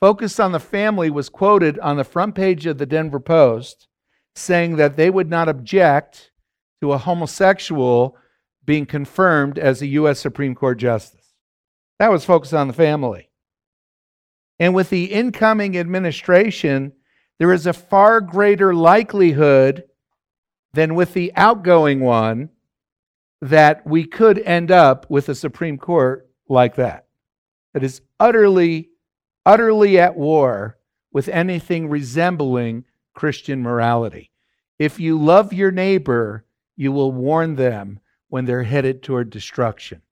Focus 0.00 0.40
on 0.40 0.52
the 0.52 0.60
Family 0.60 1.10
was 1.10 1.28
quoted 1.28 1.78
on 1.80 1.96
the 1.96 2.04
front 2.04 2.34
page 2.34 2.66
of 2.66 2.78
the 2.78 2.86
Denver 2.86 3.20
Post 3.20 3.86
saying 4.34 4.76
that 4.76 4.96
they 4.96 5.10
would 5.10 5.28
not 5.28 5.48
object 5.48 6.30
to 6.80 6.92
a 6.92 6.98
homosexual 6.98 8.16
being 8.64 8.86
confirmed 8.86 9.58
as 9.58 9.82
a 9.82 9.86
U.S. 9.88 10.18
Supreme 10.18 10.54
Court 10.54 10.78
justice. 10.78 11.34
That 11.98 12.10
was 12.10 12.24
focused 12.24 12.54
on 12.54 12.68
the 12.68 12.74
family. 12.74 13.28
And 14.58 14.74
with 14.74 14.90
the 14.90 15.06
incoming 15.06 15.76
administration, 15.76 16.92
there 17.38 17.52
is 17.52 17.66
a 17.66 17.72
far 17.72 18.20
greater 18.20 18.74
likelihood 18.74 19.84
than 20.72 20.94
with 20.94 21.14
the 21.14 21.32
outgoing 21.34 22.00
one 22.00 22.50
that 23.40 23.86
we 23.86 24.04
could 24.04 24.38
end 24.40 24.70
up 24.70 25.08
with 25.10 25.28
a 25.28 25.34
Supreme 25.34 25.78
Court 25.78 26.28
like 26.48 26.76
that. 26.76 27.06
That 27.72 27.82
is 27.82 28.02
utterly, 28.18 28.89
utterly 29.50 29.98
at 29.98 30.14
war 30.14 30.78
with 31.12 31.28
anything 31.28 31.88
resembling 31.88 32.84
Christian 33.14 33.60
morality. 33.60 34.30
If 34.78 35.00
you 35.00 35.20
love 35.20 35.52
your 35.52 35.72
neighbor, 35.72 36.44
you 36.76 36.92
will 36.92 37.10
warn 37.10 37.56
them 37.56 37.98
when 38.28 38.44
they're 38.44 38.62
headed 38.62 39.02
toward 39.02 39.28
destruction. 39.28 40.02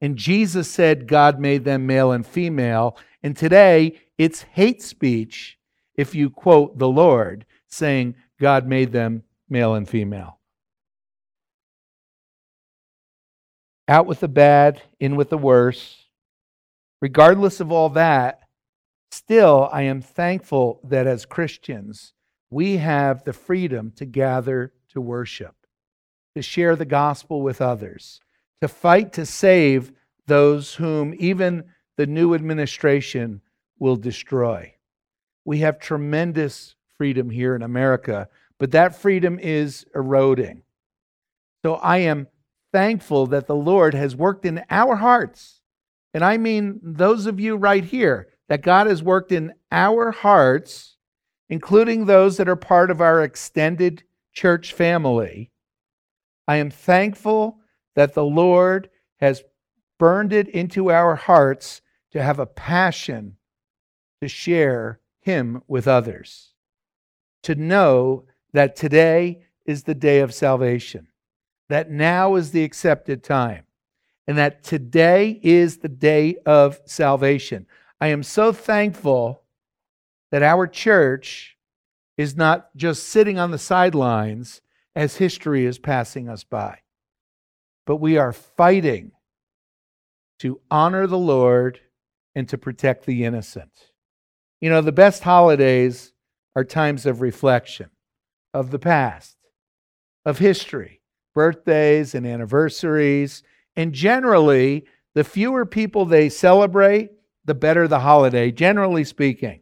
And 0.00 0.16
Jesus 0.16 0.68
said 0.68 1.06
God 1.06 1.38
made 1.38 1.64
them 1.64 1.86
male 1.86 2.10
and 2.10 2.26
female. 2.26 2.98
And 3.22 3.36
today 3.36 4.00
it's 4.18 4.42
hate 4.42 4.82
speech 4.82 5.58
if 5.94 6.12
you 6.16 6.28
quote 6.28 6.76
the 6.76 6.88
Lord 6.88 7.46
saying 7.68 8.16
God 8.40 8.66
made 8.66 8.90
them 8.90 9.22
male 9.48 9.76
and 9.76 9.88
female. 9.88 10.40
Out 13.86 14.06
with 14.06 14.18
the 14.18 14.28
bad, 14.28 14.82
in 14.98 15.14
with 15.14 15.30
the 15.30 15.38
worse. 15.38 16.06
Regardless 17.00 17.60
of 17.60 17.70
all 17.70 17.90
that, 17.90 18.40
still 19.16 19.68
I 19.72 19.82
am 19.82 20.00
thankful 20.02 20.80
that 20.84 21.06
as 21.06 21.26
Christians, 21.26 22.12
we 22.50 22.76
have 22.76 23.24
the 23.24 23.32
freedom 23.32 23.92
to 23.96 24.04
gather 24.04 24.72
to 24.90 25.00
worship, 25.00 25.54
to 26.34 26.42
share 26.42 26.76
the 26.76 26.84
gospel 26.84 27.42
with 27.42 27.60
others 27.60 28.20
to 28.60 28.68
fight 28.68 29.12
to 29.14 29.26
save 29.26 29.92
those 30.26 30.74
whom 30.74 31.14
even 31.18 31.64
the 31.96 32.06
new 32.06 32.34
administration 32.34 33.40
will 33.78 33.96
destroy. 33.96 34.74
We 35.44 35.58
have 35.58 35.78
tremendous 35.78 36.74
freedom 36.96 37.30
here 37.30 37.54
in 37.54 37.62
America, 37.62 38.28
but 38.58 38.72
that 38.72 38.96
freedom 38.96 39.38
is 39.38 39.86
eroding. 39.94 40.62
So 41.64 41.74
I 41.74 41.98
am 41.98 42.26
thankful 42.72 43.26
that 43.28 43.46
the 43.46 43.54
Lord 43.54 43.94
has 43.94 44.16
worked 44.16 44.44
in 44.44 44.64
our 44.70 44.96
hearts. 44.96 45.60
And 46.14 46.24
I 46.24 46.38
mean 46.38 46.80
those 46.82 47.26
of 47.26 47.38
you 47.38 47.56
right 47.56 47.84
here, 47.84 48.28
that 48.48 48.62
God 48.62 48.86
has 48.86 49.02
worked 49.02 49.32
in 49.32 49.54
our 49.72 50.10
hearts, 50.10 50.96
including 51.48 52.06
those 52.06 52.36
that 52.36 52.48
are 52.48 52.56
part 52.56 52.90
of 52.90 53.00
our 53.00 53.22
extended 53.22 54.04
church 54.32 54.72
family. 54.72 55.50
I 56.48 56.56
am 56.56 56.70
thankful 56.70 57.58
that 57.96 58.14
the 58.14 58.24
Lord 58.24 58.90
has 59.20 59.42
burned 59.98 60.32
it 60.32 60.48
into 60.48 60.90
our 60.90 61.16
hearts 61.16 61.80
to 62.12 62.22
have 62.22 62.38
a 62.38 62.46
passion 62.46 63.36
to 64.22 64.28
share 64.28 65.00
Him 65.20 65.62
with 65.66 65.88
others, 65.88 66.54
to 67.42 67.54
know 67.54 68.24
that 68.52 68.76
today 68.76 69.42
is 69.64 69.82
the 69.84 69.94
day 69.94 70.20
of 70.20 70.32
salvation. 70.32 71.08
that 71.68 71.90
now 71.90 72.34
is 72.36 72.52
the 72.52 72.64
accepted 72.64 73.22
time 73.24 73.64
and 74.26 74.38
that 74.38 74.62
today 74.62 75.40
is 75.42 75.78
the 75.78 75.88
day 75.88 76.36
of 76.46 76.80
salvation. 76.84 77.66
I 78.00 78.08
am 78.08 78.22
so 78.22 78.52
thankful 78.52 79.42
that 80.30 80.42
our 80.42 80.66
church 80.66 81.56
is 82.16 82.36
not 82.36 82.74
just 82.76 83.04
sitting 83.04 83.38
on 83.38 83.50
the 83.50 83.58
sidelines 83.58 84.60
as 84.94 85.16
history 85.16 85.66
is 85.66 85.78
passing 85.78 86.28
us 86.28 86.44
by, 86.44 86.78
but 87.86 87.96
we 87.96 88.16
are 88.16 88.32
fighting 88.32 89.12
to 90.38 90.60
honor 90.70 91.06
the 91.06 91.18
Lord 91.18 91.80
and 92.34 92.48
to 92.48 92.58
protect 92.58 93.06
the 93.06 93.24
innocent. 93.24 93.72
You 94.60 94.70
know, 94.70 94.80
the 94.80 94.92
best 94.92 95.22
holidays 95.22 96.12
are 96.54 96.64
times 96.64 97.06
of 97.06 97.20
reflection 97.20 97.90
of 98.54 98.70
the 98.70 98.78
past, 98.78 99.36
of 100.24 100.38
history, 100.38 101.02
birthdays 101.34 102.14
and 102.14 102.26
anniversaries. 102.26 103.42
And 103.76 103.92
generally, 103.92 104.86
the 105.14 105.24
fewer 105.24 105.66
people 105.66 106.06
they 106.06 106.30
celebrate, 106.30 107.10
the 107.46 107.54
better 107.54 107.88
the 107.88 108.00
holiday, 108.00 108.50
generally 108.50 109.04
speaking. 109.04 109.60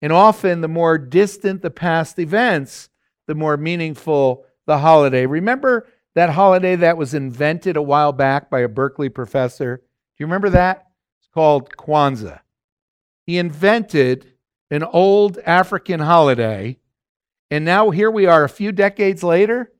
And 0.00 0.12
often, 0.12 0.60
the 0.60 0.68
more 0.68 0.96
distant 0.96 1.62
the 1.62 1.70
past 1.70 2.18
events, 2.18 2.88
the 3.26 3.34
more 3.34 3.56
meaningful 3.56 4.44
the 4.66 4.78
holiday. 4.78 5.26
Remember 5.26 5.88
that 6.14 6.30
holiday 6.30 6.76
that 6.76 6.96
was 6.96 7.14
invented 7.14 7.76
a 7.76 7.82
while 7.82 8.12
back 8.12 8.50
by 8.50 8.60
a 8.60 8.68
Berkeley 8.68 9.08
professor? 9.08 9.78
Do 9.78 9.82
you 10.18 10.26
remember 10.26 10.50
that? 10.50 10.86
It's 11.20 11.28
called 11.32 11.76
Kwanzaa. 11.76 12.40
He 13.26 13.38
invented 13.38 14.32
an 14.70 14.84
old 14.84 15.38
African 15.38 16.00
holiday, 16.00 16.78
and 17.50 17.64
now 17.64 17.90
here 17.90 18.10
we 18.10 18.26
are 18.26 18.44
a 18.44 18.48
few 18.48 18.72
decades 18.72 19.22
later. 19.24 19.72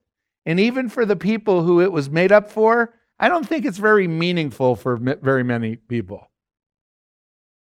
And 0.46 0.58
even 0.58 0.88
for 0.88 1.04
the 1.04 1.16
people 1.16 1.62
who 1.62 1.80
it 1.80 1.92
was 1.92 2.08
made 2.08 2.32
up 2.32 2.50
for, 2.50 2.94
I 3.18 3.28
don't 3.28 3.46
think 3.46 3.66
it's 3.66 3.78
very 3.78 4.08
meaningful 4.08 4.76
for 4.76 4.96
very 4.96 5.42
many 5.42 5.76
people. 5.76 6.30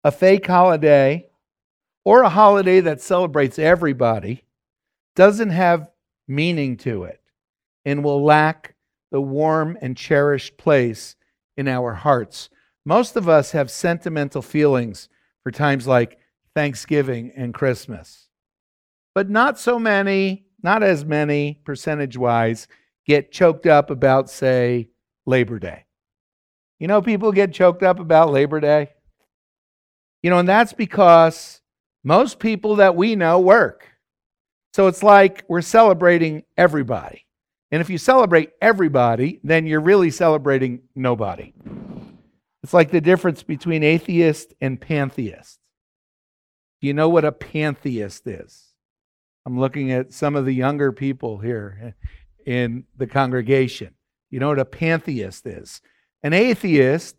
A 0.03 0.11
fake 0.11 0.47
holiday 0.47 1.27
or 2.05 2.23
a 2.23 2.29
holiday 2.31 2.81
that 2.81 3.01
celebrates 3.01 3.59
everybody 3.59 4.45
doesn't 5.15 5.51
have 5.51 5.91
meaning 6.27 6.77
to 6.79 7.05
it 7.05 7.21
and 7.85 8.05
will 8.05 8.25
lack 8.25 8.75
the 9.11 9.21
warm 9.21 9.77
and 9.81 9.97
cherished 9.97 10.57
place 10.57 11.17
in 11.57 11.69
our 11.69 11.93
hearts. 11.93 12.49
Most 12.85 13.17
of 13.17 13.29
us 13.29 13.51
have 13.53 13.71
sentimental 13.71 14.43
feelings 14.43 15.09
for 15.43 15.51
times 15.51 15.87
like 15.87 16.19
Thanksgiving 16.55 17.33
and 17.37 17.53
Christmas, 17.53 18.29
but 19.15 19.29
not 19.29 19.59
so 19.59 19.79
many, 19.79 20.47
not 20.63 20.83
as 20.83 21.05
many 21.05 21.61
percentage 21.65 22.17
wise, 22.17 22.69
get 23.07 23.33
choked 23.33 23.67
up 23.67 23.91
about, 23.91 24.31
say, 24.31 24.89
Labor 25.27 25.59
Day. 25.59 25.85
You 26.79 26.89
know, 26.89 27.03
people 27.03 27.33
get 27.33 27.53
choked 27.53 27.83
up 27.83 28.01
about 28.01 28.31
Labor 28.31 28.61
Day. 28.61 28.91
You 30.23 30.31
know, 30.31 30.39
and 30.39 30.49
that's 30.49 30.73
because 30.73 31.61
most 32.05 32.39
people 32.39 32.77
that 32.77 32.97
we 32.97 33.17
know 33.17 33.41
work. 33.41 33.87
So 34.75 34.87
it's 34.87 35.03
like 35.03 35.45
we're 35.49 35.63
celebrating 35.63 36.45
everybody. 36.57 37.27
And 37.71 37.81
if 37.81 37.91
you 37.91 37.99
celebrate 37.99 38.51
everybody, 38.61 39.41
then 39.45 39.67
you're 39.67 39.81
really 39.81 40.11
celebrating 40.11 40.83
nobody. 40.95 41.53
It's 42.63 42.75
like 42.75 42.91
the 42.91 43.01
difference 43.01 43.43
between 43.43 43.83
atheist 43.83 44.55
and 44.61 44.81
pantheist. 44.81 45.59
Do 46.81 46.87
you 46.87 46.95
know 46.95 47.09
what 47.09 47.25
a 47.25 47.33
pantheist 47.33 48.27
is? 48.27 48.67
I'm 49.47 49.59
looking 49.59 49.93
at 49.93 50.13
some 50.13 50.37
of 50.37 50.45
the 50.45 50.55
younger 50.55 50.93
people 50.93 51.39
here 51.39 51.95
in 52.45 52.85
the 52.97 53.07
congregation. 53.07 53.95
You 54.31 54.41
know 54.41 54.49
what 54.49 54.59
a 54.59 54.65
pantheist 54.65 55.47
is? 55.47 55.81
An 56.23 56.33
atheist, 56.33 57.17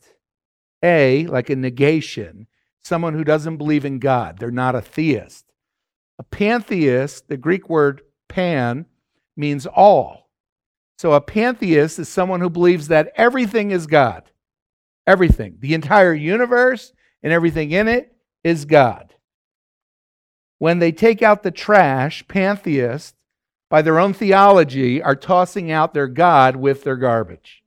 A, 0.84 1.26
like 1.28 1.50
a 1.50 1.56
negation, 1.56 2.48
someone 2.84 3.14
who 3.14 3.24
doesn't 3.24 3.58
believe 3.58 3.86
in 3.86 4.00
God. 4.00 4.38
They're 4.38 4.52
not 4.52 4.76
a 4.76 4.82
theist. 4.82 5.46
A 6.20 6.24
pantheist, 6.24 7.28
the 7.28 7.38
Greek 7.38 7.70
word 7.70 8.02
pan, 8.28 8.86
means 9.36 9.66
all. 9.66 10.30
So 10.98 11.14
a 11.14 11.22
pantheist 11.22 11.98
is 11.98 12.10
someone 12.10 12.42
who 12.42 12.50
believes 12.50 12.90
that 12.90 13.12
everything 13.16 13.72
is 13.72 13.88
God. 13.88 14.24
Everything. 15.08 15.58
The 15.60 15.74
entire 15.74 16.14
universe 16.14 16.94
and 17.24 17.34
everything 17.34 17.72
in 17.72 17.88
it 17.88 18.16
is 18.44 18.66
God. 18.66 19.16
When 20.60 20.78
they 20.78 20.92
take 20.92 21.24
out 21.24 21.42
the 21.42 21.50
trash, 21.50 22.24
pantheists, 22.28 23.16
by 23.70 23.82
their 23.82 23.98
own 23.98 24.14
theology, 24.14 25.02
are 25.02 25.16
tossing 25.16 25.72
out 25.72 25.94
their 25.94 26.08
God 26.08 26.56
with 26.56 26.84
their 26.84 26.98
garbage. 26.98 27.61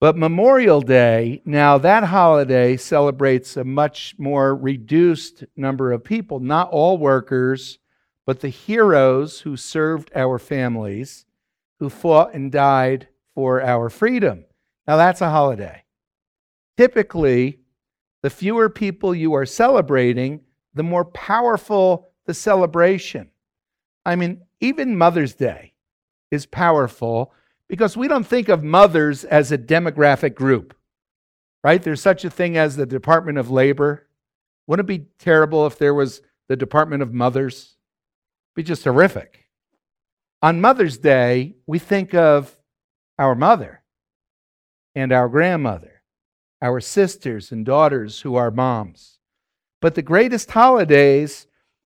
But 0.00 0.16
Memorial 0.16 0.80
Day, 0.80 1.42
now 1.44 1.76
that 1.78 2.04
holiday 2.04 2.76
celebrates 2.76 3.56
a 3.56 3.64
much 3.64 4.14
more 4.16 4.54
reduced 4.54 5.44
number 5.56 5.90
of 5.90 6.04
people, 6.04 6.38
not 6.38 6.70
all 6.70 6.98
workers, 6.98 7.80
but 8.24 8.38
the 8.38 8.48
heroes 8.48 9.40
who 9.40 9.56
served 9.56 10.12
our 10.14 10.38
families, 10.38 11.26
who 11.80 11.88
fought 11.88 12.32
and 12.32 12.52
died 12.52 13.08
for 13.34 13.60
our 13.60 13.88
freedom. 13.90 14.44
Now 14.86 14.96
that's 14.96 15.20
a 15.20 15.30
holiday. 15.30 15.82
Typically, 16.76 17.58
the 18.22 18.30
fewer 18.30 18.68
people 18.68 19.12
you 19.14 19.34
are 19.34 19.46
celebrating, 19.46 20.42
the 20.74 20.84
more 20.84 21.04
powerful 21.06 22.10
the 22.26 22.34
celebration. 22.34 23.30
I 24.06 24.14
mean, 24.14 24.42
even 24.60 24.96
Mother's 24.96 25.34
Day 25.34 25.72
is 26.30 26.46
powerful 26.46 27.32
because 27.68 27.96
we 27.96 28.08
don't 28.08 28.26
think 28.26 28.48
of 28.48 28.62
mothers 28.62 29.24
as 29.24 29.52
a 29.52 29.58
demographic 29.58 30.34
group, 30.34 30.74
right? 31.62 31.82
There's 31.82 32.00
such 32.00 32.24
a 32.24 32.30
thing 32.30 32.56
as 32.56 32.76
the 32.76 32.86
Department 32.86 33.38
of 33.38 33.50
Labor. 33.50 34.06
Wouldn't 34.66 34.88
it 34.88 34.98
be 34.98 35.06
terrible 35.18 35.66
if 35.66 35.78
there 35.78 35.94
was 35.94 36.22
the 36.48 36.56
Department 36.56 37.02
of 37.02 37.12
Mothers? 37.12 37.76
It'd 38.56 38.56
be 38.56 38.62
just 38.62 38.84
horrific. 38.84 39.44
On 40.42 40.60
Mother's 40.60 40.98
Day, 40.98 41.56
we 41.66 41.78
think 41.78 42.14
of 42.14 42.56
our 43.18 43.34
mother 43.34 43.82
and 44.94 45.12
our 45.12 45.28
grandmother, 45.28 46.02
our 46.62 46.80
sisters 46.80 47.52
and 47.52 47.66
daughters 47.66 48.20
who 48.20 48.36
are 48.36 48.50
moms. 48.50 49.18
But 49.80 49.94
the 49.94 50.02
greatest 50.02 50.50
holidays 50.50 51.46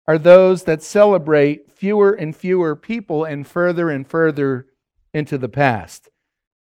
are 0.08 0.18
those 0.18 0.64
that 0.64 0.82
celebrate 0.82 1.70
fewer 1.72 2.12
and 2.12 2.34
fewer 2.34 2.76
people 2.76 3.24
and 3.24 3.46
further 3.46 3.90
and 3.90 4.06
further 4.06 4.66
into 5.16 5.38
the 5.38 5.48
past. 5.48 6.10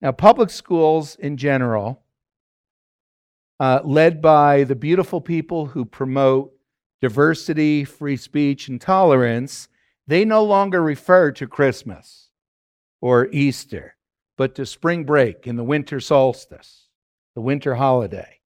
Now, 0.01 0.13
public 0.13 0.49
schools 0.49 1.17
in 1.17 1.37
general, 1.37 2.05
uh, 3.59 3.81
led 3.83 4.23
by 4.23 4.63
the 4.63 4.77
beautiful 4.77 5.21
people 5.21 5.67
who 5.67 5.85
promote 5.85 6.53
diversity, 7.01 7.85
free 7.85 8.17
speech, 8.17 8.69
and 8.69 8.81
tolerance, 8.81 9.69
they 10.07 10.25
no 10.25 10.45
longer 10.45 10.81
refer 10.81 11.33
to 11.33 11.49
Christmas 11.49 12.29
or 13.01 13.27
Easter, 13.33 13.97
but 14.37 14.55
to 14.55 14.65
spring 14.65 15.03
break 15.03 15.49
and 15.49 15.59
the 15.59 15.65
winter 15.65 15.99
solstice, 15.99 16.91
the 17.35 17.41
winter 17.41 17.75
holiday. 17.75 18.41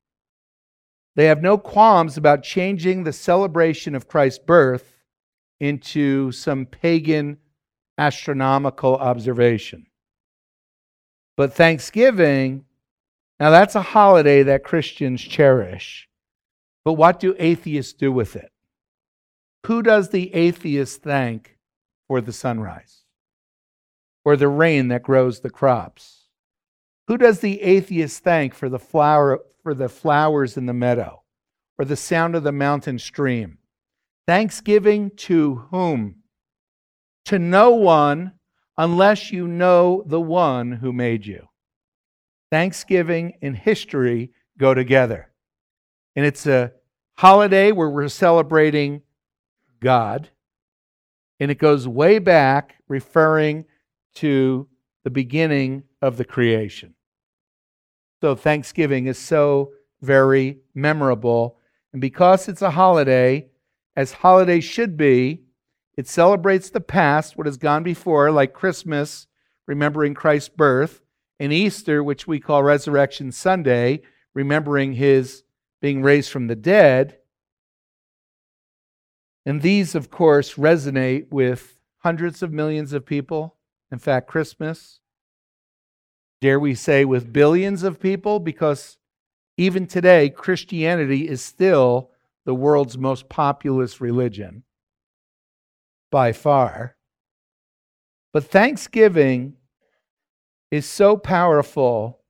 They 1.16 1.26
have 1.26 1.42
no 1.42 1.58
qualms 1.58 2.16
about 2.16 2.42
changing 2.44 3.04
the 3.04 3.12
celebration 3.12 3.94
of 3.94 4.08
Christ's 4.08 4.38
birth 4.38 5.04
into 5.60 6.32
some 6.32 6.64
pagan 6.64 7.36
astronomical 7.98 8.96
observation. 8.96 9.84
But 11.38 11.54
Thanksgiving, 11.54 12.64
now 13.38 13.50
that's 13.50 13.76
a 13.76 13.80
holiday 13.80 14.42
that 14.42 14.64
Christians 14.64 15.22
cherish. 15.22 16.08
But 16.84 16.94
what 16.94 17.20
do 17.20 17.36
atheists 17.38 17.92
do 17.92 18.10
with 18.10 18.34
it? 18.34 18.50
Who 19.66 19.80
does 19.80 20.10
the 20.10 20.34
atheist 20.34 21.00
thank 21.00 21.56
for 22.08 22.20
the 22.20 22.32
sunrise 22.32 23.04
or 24.24 24.36
the 24.36 24.48
rain 24.48 24.88
that 24.88 25.04
grows 25.04 25.38
the 25.38 25.48
crops? 25.48 26.24
Who 27.06 27.16
does 27.16 27.38
the 27.38 27.62
atheist 27.62 28.24
thank 28.24 28.52
for 28.52 28.68
the 28.68 28.80
flower 28.80 29.38
for 29.62 29.74
the 29.74 29.88
flowers 29.88 30.56
in 30.56 30.66
the 30.66 30.74
meadow 30.74 31.22
or 31.78 31.84
the 31.84 31.94
sound 31.94 32.34
of 32.34 32.42
the 32.42 32.50
mountain 32.50 32.98
stream? 32.98 33.58
Thanksgiving 34.26 35.12
to 35.18 35.66
whom? 35.70 36.16
To 37.26 37.38
no 37.38 37.70
one 37.70 38.32
unless 38.78 39.32
you 39.32 39.48
know 39.48 40.04
the 40.06 40.20
one 40.20 40.70
who 40.72 40.92
made 40.92 41.26
you. 41.26 41.48
Thanksgiving 42.50 43.34
and 43.42 43.56
history 43.56 44.30
go 44.56 44.72
together. 44.72 45.30
And 46.16 46.24
it's 46.24 46.46
a 46.46 46.72
holiday 47.16 47.72
where 47.72 47.90
we're 47.90 48.08
celebrating 48.08 49.02
God. 49.80 50.30
And 51.40 51.50
it 51.50 51.58
goes 51.58 51.86
way 51.86 52.18
back, 52.20 52.76
referring 52.88 53.64
to 54.14 54.68
the 55.04 55.10
beginning 55.10 55.82
of 56.00 56.16
the 56.16 56.24
creation. 56.24 56.94
So 58.20 58.34
Thanksgiving 58.34 59.06
is 59.06 59.18
so 59.18 59.72
very 60.00 60.58
memorable. 60.74 61.58
And 61.92 62.00
because 62.00 62.48
it's 62.48 62.62
a 62.62 62.70
holiday, 62.70 63.48
as 63.96 64.12
holidays 64.12 64.64
should 64.64 64.96
be, 64.96 65.42
It 65.98 66.06
celebrates 66.06 66.70
the 66.70 66.80
past, 66.80 67.36
what 67.36 67.48
has 67.48 67.56
gone 67.56 67.82
before, 67.82 68.30
like 68.30 68.52
Christmas, 68.52 69.26
remembering 69.66 70.14
Christ's 70.14 70.48
birth, 70.48 71.02
and 71.40 71.52
Easter, 71.52 72.04
which 72.04 72.24
we 72.24 72.38
call 72.38 72.62
Resurrection 72.62 73.32
Sunday, 73.32 74.02
remembering 74.32 74.92
his 74.92 75.42
being 75.82 76.00
raised 76.00 76.30
from 76.30 76.46
the 76.46 76.54
dead. 76.54 77.18
And 79.44 79.60
these, 79.60 79.96
of 79.96 80.08
course, 80.08 80.54
resonate 80.54 81.32
with 81.32 81.80
hundreds 81.96 82.44
of 82.44 82.52
millions 82.52 82.92
of 82.92 83.04
people. 83.04 83.56
In 83.90 83.98
fact, 83.98 84.28
Christmas, 84.28 85.00
dare 86.40 86.60
we 86.60 86.76
say, 86.76 87.04
with 87.04 87.32
billions 87.32 87.82
of 87.82 87.98
people, 87.98 88.38
because 88.38 88.98
even 89.56 89.84
today, 89.84 90.30
Christianity 90.30 91.28
is 91.28 91.42
still 91.42 92.12
the 92.44 92.54
world's 92.54 92.96
most 92.96 93.28
populous 93.28 94.00
religion 94.00 94.62
by 96.10 96.32
far. 96.32 96.96
But 98.32 98.44
Thanksgiving 98.44 99.54
is 100.70 100.86
so 100.86 101.16
powerful 101.16 102.20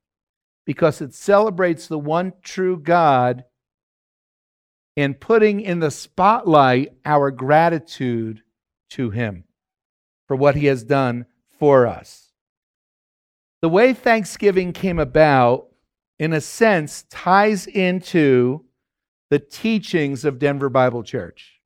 because 0.65 1.01
it 1.01 1.13
celebrates 1.13 1.87
the 1.87 1.99
one 1.99 2.33
true 2.41 2.77
God 2.79 3.43
and 4.95 5.19
putting 5.19 5.61
in 5.61 5.79
the 5.79 5.91
spotlight 5.91 6.93
our 7.05 7.31
gratitude 7.31 8.43
to 8.91 9.09
Him 9.09 9.45
for 10.27 10.35
what 10.35 10.55
He 10.55 10.67
has 10.67 10.83
done 10.83 11.25
for 11.59 11.87
us. 11.87 12.31
The 13.61 13.69
way 13.69 13.93
Thanksgiving 13.93 14.71
came 14.71 14.99
about, 14.99 15.67
in 16.17 16.33
a 16.33 16.41
sense, 16.41 17.03
ties 17.09 17.67
into 17.67 18.65
the 19.29 19.39
teachings 19.39 20.23
of 20.23 20.39
Denver 20.39 20.69
Bible 20.69 21.03
Church 21.03 21.58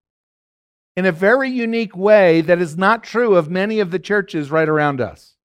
in 0.96 1.06
a 1.06 1.12
very 1.12 1.50
unique 1.50 1.96
way 1.96 2.42
that 2.42 2.60
is 2.60 2.78
not 2.78 3.04
true 3.04 3.36
of 3.36 3.50
many 3.50 3.80
of 3.80 3.92
the 3.92 4.00
churches 4.00 4.52
right 4.52 4.70
around 4.70 5.02
us. 5.02 5.36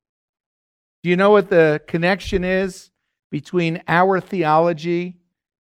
Do 1.02 1.10
you 1.10 1.16
know 1.16 1.30
what 1.30 1.48
the 1.48 1.80
connection 1.86 2.44
is 2.44 2.90
between 3.30 3.82
our 3.88 4.20
theology 4.20 5.16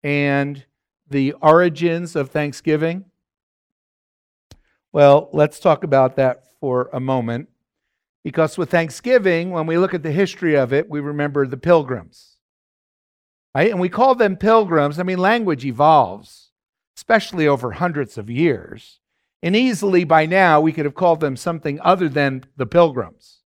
and 0.03 0.63
the 1.09 1.33
origins 1.33 2.15
of 2.15 2.29
Thanksgiving? 2.29 3.05
Well, 4.91 5.29
let's 5.33 5.59
talk 5.59 5.83
about 5.83 6.15
that 6.17 6.43
for 6.59 6.89
a 6.93 6.99
moment. 6.99 7.49
Because 8.23 8.57
with 8.57 8.69
Thanksgiving, 8.69 9.49
when 9.49 9.65
we 9.65 9.77
look 9.77 9.93
at 9.93 10.03
the 10.03 10.11
history 10.11 10.55
of 10.55 10.71
it, 10.71 10.89
we 10.89 11.01
remember 11.01 11.45
the 11.45 11.57
pilgrims. 11.57 12.37
Right? 13.53 13.69
And 13.69 13.81
we 13.81 13.89
call 13.89 14.15
them 14.15 14.37
pilgrims. 14.37 14.97
I 14.97 15.03
mean, 15.03 15.17
language 15.17 15.65
evolves, 15.65 16.51
especially 16.95 17.47
over 17.47 17.71
hundreds 17.71 18.17
of 18.17 18.29
years. 18.29 18.99
And 19.43 19.57
easily 19.57 20.05
by 20.05 20.25
now, 20.25 20.61
we 20.61 20.71
could 20.71 20.85
have 20.85 20.95
called 20.95 21.19
them 21.19 21.35
something 21.35 21.77
other 21.81 22.07
than 22.07 22.45
the 22.55 22.65
pilgrims. 22.65 23.41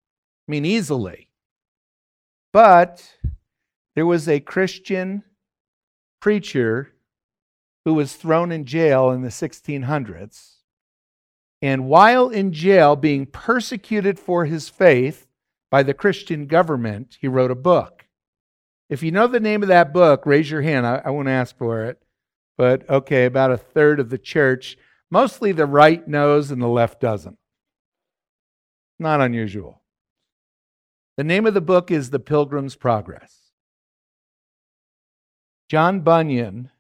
I 0.47 0.53
mean, 0.53 0.67
easily. 0.67 1.31
But 2.53 3.15
there 3.95 4.05
was 4.05 4.29
a 4.29 4.41
Christian 4.41 5.25
preacher 6.21 6.93
who 7.87 7.95
was 7.95 8.15
thrown 8.15 8.53
in 8.53 8.67
jail 8.67 9.11
in 9.11 9.23
the 9.23 9.31
1600s. 9.31 10.57
And 11.63 11.89
while 11.89 12.29
in 12.29 12.53
jail, 12.53 12.95
being 12.95 13.25
persecuted 13.25 14.21
for 14.21 14.45
his 14.45 14.69
faith 14.69 15.27
by 15.71 15.83
the 15.83 15.95
Christian 15.95 16.47
government, 16.47 17.17
he 17.23 17.27
wrote 17.27 17.51
a 17.51 17.57
book. 17.57 18.07
If 18.91 19.03
you 19.03 19.11
know 19.11 19.27
the 19.27 19.41
name 19.41 19.63
of 19.63 19.69
that 19.69 19.95
book, 19.95 20.27
raise 20.27 20.51
your 20.51 20.61
hand. 20.61 20.87
I, 20.87 21.01
I 21.07 21.11
won't 21.11 21.29
ask 21.29 21.57
for 21.57 21.85
it. 21.85 22.03
But 22.59 22.89
okay, 22.91 23.25
about 23.25 23.51
a 23.51 23.57
third 23.57 23.99
of 23.99 24.11
the 24.11 24.19
church 24.19 24.77
Mostly 25.11 25.53
the 25.53 25.67
right 25.67 26.07
knows 26.07 26.51
and 26.51 26.61
the 26.61 26.69
left 26.69 27.01
doesn't. 27.01 27.39
Not 28.99 29.21
unusual. 29.21 29.83
The 31.17 31.25
name 31.25 31.47
of 31.47 31.55
the 31.55 31.61
book 31.61 31.91
is 31.91 32.11
The 32.11 32.19
Pilgrim's 32.19 32.77
Progress. 32.77 33.51
John 35.69 36.01
Bunyan 36.01 36.71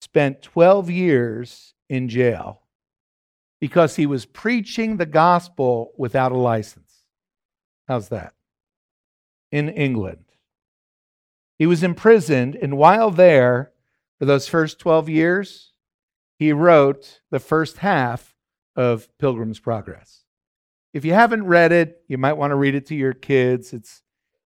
spent 0.00 0.42
12 0.42 0.90
years 0.90 1.74
in 1.88 2.08
jail 2.08 2.62
because 3.60 3.96
he 3.96 4.06
was 4.06 4.24
preaching 4.24 4.96
the 4.96 5.06
gospel 5.06 5.92
without 5.96 6.32
a 6.32 6.36
license. 6.36 7.04
How's 7.86 8.08
that? 8.08 8.34
In 9.52 9.68
England. 9.68 10.24
He 11.58 11.66
was 11.66 11.82
imprisoned, 11.82 12.56
and 12.56 12.78
while 12.78 13.10
there, 13.10 13.72
for 14.18 14.24
those 14.24 14.48
first 14.48 14.78
12 14.78 15.08
years, 15.08 15.69
he 16.40 16.54
wrote 16.54 17.20
the 17.30 17.38
first 17.38 17.76
half 17.76 18.34
of 18.74 19.06
Pilgrim's 19.18 19.60
Progress. 19.60 20.24
If 20.94 21.04
you 21.04 21.12
haven't 21.12 21.44
read 21.44 21.70
it, 21.70 22.02
you 22.08 22.16
might 22.16 22.32
want 22.32 22.52
to 22.52 22.54
read 22.54 22.74
it 22.74 22.86
to 22.86 22.94
your 22.94 23.12
kids. 23.12 23.74
It's, 23.74 24.00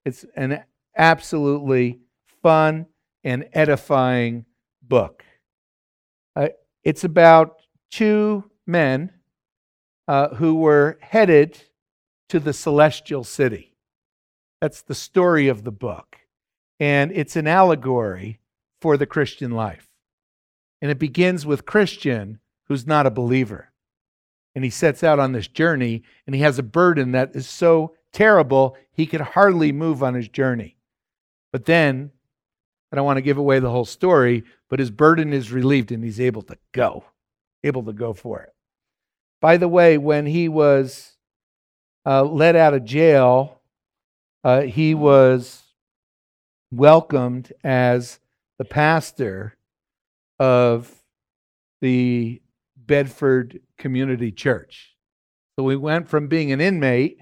it's 0.04 0.24
an 0.34 0.64
absolutely 0.96 2.00
fun 2.42 2.86
and 3.22 3.48
edifying 3.52 4.44
book. 4.82 5.24
Uh, 6.34 6.48
it's 6.82 7.04
about 7.04 7.62
two 7.92 8.50
men 8.66 9.12
uh, 10.08 10.34
who 10.34 10.56
were 10.56 10.98
headed 11.00 11.62
to 12.28 12.40
the 12.40 12.52
celestial 12.52 13.22
city. 13.22 13.76
That's 14.60 14.82
the 14.82 14.96
story 14.96 15.46
of 15.46 15.62
the 15.62 15.70
book. 15.70 16.16
And 16.80 17.12
it's 17.12 17.36
an 17.36 17.46
allegory 17.46 18.40
for 18.80 18.96
the 18.96 19.06
Christian 19.06 19.52
life. 19.52 19.93
And 20.80 20.90
it 20.90 20.98
begins 20.98 21.46
with 21.46 21.66
Christian, 21.66 22.38
who's 22.64 22.86
not 22.86 23.06
a 23.06 23.10
believer. 23.10 23.72
And 24.54 24.64
he 24.64 24.70
sets 24.70 25.02
out 25.02 25.18
on 25.18 25.32
this 25.32 25.48
journey, 25.48 26.02
and 26.26 26.34
he 26.34 26.42
has 26.42 26.58
a 26.58 26.62
burden 26.62 27.12
that 27.12 27.34
is 27.34 27.48
so 27.48 27.94
terrible, 28.12 28.76
he 28.92 29.06
could 29.06 29.20
hardly 29.20 29.72
move 29.72 30.02
on 30.02 30.14
his 30.14 30.28
journey. 30.28 30.76
But 31.52 31.64
then, 31.66 32.12
I 32.92 32.96
don't 32.96 33.04
want 33.04 33.16
to 33.16 33.22
give 33.22 33.38
away 33.38 33.58
the 33.58 33.70
whole 33.70 33.84
story, 33.84 34.44
but 34.70 34.78
his 34.78 34.90
burden 34.90 35.32
is 35.32 35.52
relieved 35.52 35.90
and 35.90 36.02
he's 36.02 36.20
able 36.20 36.42
to 36.42 36.56
go, 36.72 37.04
able 37.64 37.82
to 37.82 37.92
go 37.92 38.12
for 38.12 38.40
it. 38.40 38.54
By 39.40 39.56
the 39.56 39.68
way, 39.68 39.98
when 39.98 40.26
he 40.26 40.48
was 40.48 41.16
uh, 42.06 42.22
let 42.22 42.56
out 42.56 42.72
of 42.72 42.84
jail, 42.84 43.60
uh, 44.44 44.62
he 44.62 44.94
was 44.94 45.62
welcomed 46.70 47.52
as 47.62 48.20
the 48.58 48.64
pastor 48.64 49.56
of 50.38 50.92
the 51.80 52.40
Bedford 52.76 53.60
Community 53.78 54.32
Church. 54.32 54.96
So 55.56 55.64
we 55.64 55.76
went 55.76 56.08
from 56.08 56.28
being 56.28 56.52
an 56.52 56.60
inmate 56.60 57.20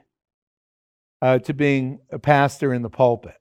uh, 1.21 1.39
to 1.41 1.55
being 1.55 2.01
a 2.11 2.19
pastor 2.19 2.73
in 2.73 2.83
the 2.83 2.91
pulpit, 2.91 3.37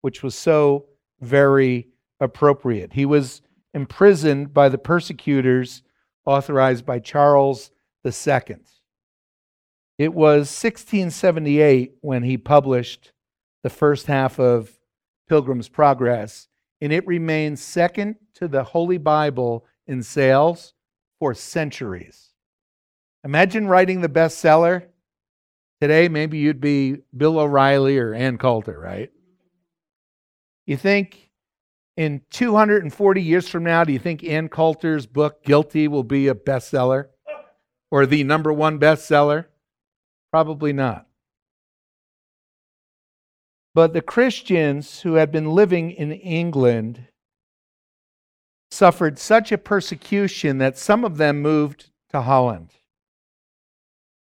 which 0.00 0.22
was 0.22 0.34
so 0.34 0.86
very 1.20 1.88
appropriate. 2.20 2.92
He 2.92 3.06
was 3.06 3.42
imprisoned 3.72 4.54
by 4.54 4.68
the 4.68 4.78
persecutors 4.78 5.82
authorized 6.26 6.86
by 6.86 6.98
Charles 6.98 7.70
II. 8.04 8.56
It 9.98 10.12
was 10.12 10.50
1678 10.50 11.94
when 12.00 12.22
he 12.22 12.36
published 12.36 13.12
the 13.62 13.70
first 13.70 14.06
half 14.06 14.38
of 14.40 14.70
Pilgrim's 15.28 15.68
Progress, 15.68 16.48
and 16.84 16.92
it 16.92 17.06
remains 17.06 17.62
second 17.62 18.16
to 18.34 18.46
the 18.46 18.62
Holy 18.62 18.98
Bible 18.98 19.64
in 19.86 20.02
sales 20.02 20.74
for 21.18 21.32
centuries. 21.32 22.28
Imagine 23.24 23.66
writing 23.68 24.02
the 24.02 24.08
bestseller. 24.10 24.88
Today, 25.80 26.08
maybe 26.08 26.36
you'd 26.36 26.60
be 26.60 26.98
Bill 27.16 27.38
O'Reilly 27.38 27.96
or 27.96 28.12
Ann 28.12 28.36
Coulter, 28.36 28.78
right? 28.78 29.10
You 30.66 30.76
think 30.76 31.30
in 31.96 32.20
240 32.30 33.22
years 33.22 33.48
from 33.48 33.64
now, 33.64 33.84
do 33.84 33.94
you 33.94 33.98
think 33.98 34.22
Ann 34.22 34.50
Coulter's 34.50 35.06
book, 35.06 35.42
Guilty, 35.42 35.88
will 35.88 36.04
be 36.04 36.28
a 36.28 36.34
bestseller 36.34 37.06
or 37.90 38.04
the 38.04 38.24
number 38.24 38.52
one 38.52 38.78
bestseller? 38.78 39.46
Probably 40.30 40.74
not. 40.74 41.06
But 43.74 43.92
the 43.92 44.02
Christians 44.02 45.00
who 45.00 45.14
had 45.14 45.32
been 45.32 45.50
living 45.50 45.90
in 45.90 46.12
England 46.12 47.08
suffered 48.70 49.18
such 49.18 49.50
a 49.50 49.58
persecution 49.58 50.58
that 50.58 50.78
some 50.78 51.04
of 51.04 51.16
them 51.16 51.42
moved 51.42 51.90
to 52.10 52.22
Holland. 52.22 52.70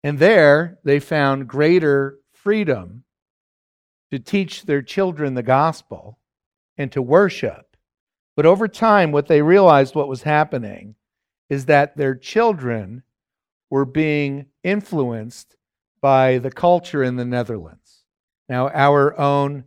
And 0.03 0.19
there 0.19 0.79
they 0.85 1.01
found 1.01 1.49
greater 1.49 2.19
freedom 2.33 3.05
to 4.11 4.19
teach 4.19 4.65
their 4.65 4.83
children 4.83 5.35
the 5.35 5.43
gospel 5.43 6.19
and 6.77 6.91
to 6.93 7.03
worship. 7.03 7.77
But 8.37 8.47
over 8.47 8.69
time, 8.69 9.13
what 9.13 9.27
they 9.27 9.43
realized 9.43 9.95
what 9.95 10.09
was 10.09 10.23
happening 10.23 10.97
is 11.49 11.67
that 11.67 11.97
their 11.97 12.15
children 12.15 13.03
were 13.69 13.85
being 13.85 14.47
influenced 14.65 15.57
by 16.01 16.39
the 16.39 16.51
culture 16.51 17.03
in 17.03 17.17
the 17.17 17.25
Netherlands. 17.25 17.80
Now, 18.51 18.69
our 18.71 19.17
own 19.17 19.63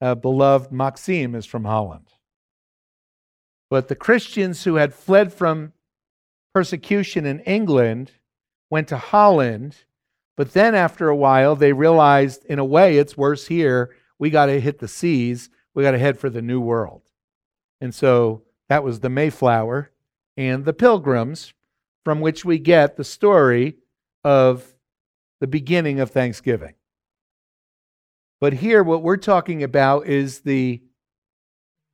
uh, 0.00 0.16
beloved 0.16 0.72
Maxime 0.72 1.36
is 1.36 1.46
from 1.46 1.64
Holland. 1.64 2.08
But 3.70 3.86
the 3.86 3.94
Christians 3.94 4.64
who 4.64 4.74
had 4.74 4.92
fled 4.92 5.32
from 5.32 5.72
persecution 6.52 7.24
in 7.24 7.38
England 7.40 8.10
went 8.68 8.88
to 8.88 8.96
Holland, 8.96 9.76
but 10.36 10.54
then 10.54 10.74
after 10.74 11.08
a 11.08 11.14
while 11.14 11.54
they 11.54 11.72
realized, 11.72 12.44
in 12.46 12.58
a 12.58 12.64
way, 12.64 12.98
it's 12.98 13.16
worse 13.16 13.46
here. 13.46 13.94
We 14.18 14.30
got 14.30 14.46
to 14.46 14.60
hit 14.60 14.80
the 14.80 14.88
seas. 14.88 15.48
We 15.72 15.84
got 15.84 15.92
to 15.92 15.98
head 15.98 16.18
for 16.18 16.28
the 16.28 16.42
New 16.42 16.60
World. 16.60 17.02
And 17.80 17.94
so 17.94 18.42
that 18.68 18.82
was 18.82 18.98
the 18.98 19.08
Mayflower 19.08 19.92
and 20.36 20.64
the 20.64 20.72
Pilgrims, 20.72 21.54
from 22.04 22.20
which 22.20 22.44
we 22.44 22.58
get 22.58 22.96
the 22.96 23.04
story 23.04 23.76
of 24.24 24.74
the 25.38 25.46
beginning 25.46 26.00
of 26.00 26.10
Thanksgiving. 26.10 26.74
But 28.40 28.54
here, 28.54 28.82
what 28.82 29.02
we're 29.02 29.16
talking 29.16 29.62
about 29.62 30.06
is 30.06 30.40
the, 30.40 30.82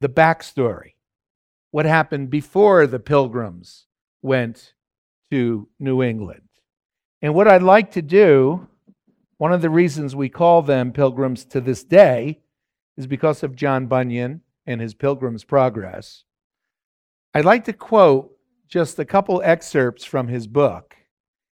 the 0.01 0.09
backstory. 0.09 0.95
What 1.71 1.87
happened 1.87 2.31
before 2.31 2.87
the 2.87 2.99
pilgrims 2.99 3.87
went 4.23 4.75
to 5.31 5.69
New 5.79 6.03
England. 6.03 6.49
And 7.23 7.35
what 7.35 7.49
I'd 7.49 7.63
like 7.63 7.93
to 7.93 8.03
do, 8.03 8.69
one 9.39 9.53
of 9.53 9.63
the 9.63 9.71
reasons 9.71 10.15
we 10.15 10.29
call 10.29 10.63
them 10.63 10.93
pilgrims 10.93 11.45
to 11.47 11.61
this 11.61 11.85
day, 11.85 12.41
is 12.97 13.07
because 13.07 13.43
of 13.43 13.57
John 13.57 13.87
Bunyan 13.87 14.43
and 14.67 14.81
his 14.81 14.95
Pilgrim's 14.95 15.45
Progress. 15.45 16.25
I'd 17.33 17.45
like 17.45 17.65
to 17.65 17.73
quote 17.73 18.37
just 18.69 18.99
a 18.99 19.05
couple 19.05 19.41
excerpts 19.43 20.05
from 20.05 20.29
his 20.29 20.47
book, 20.47 20.97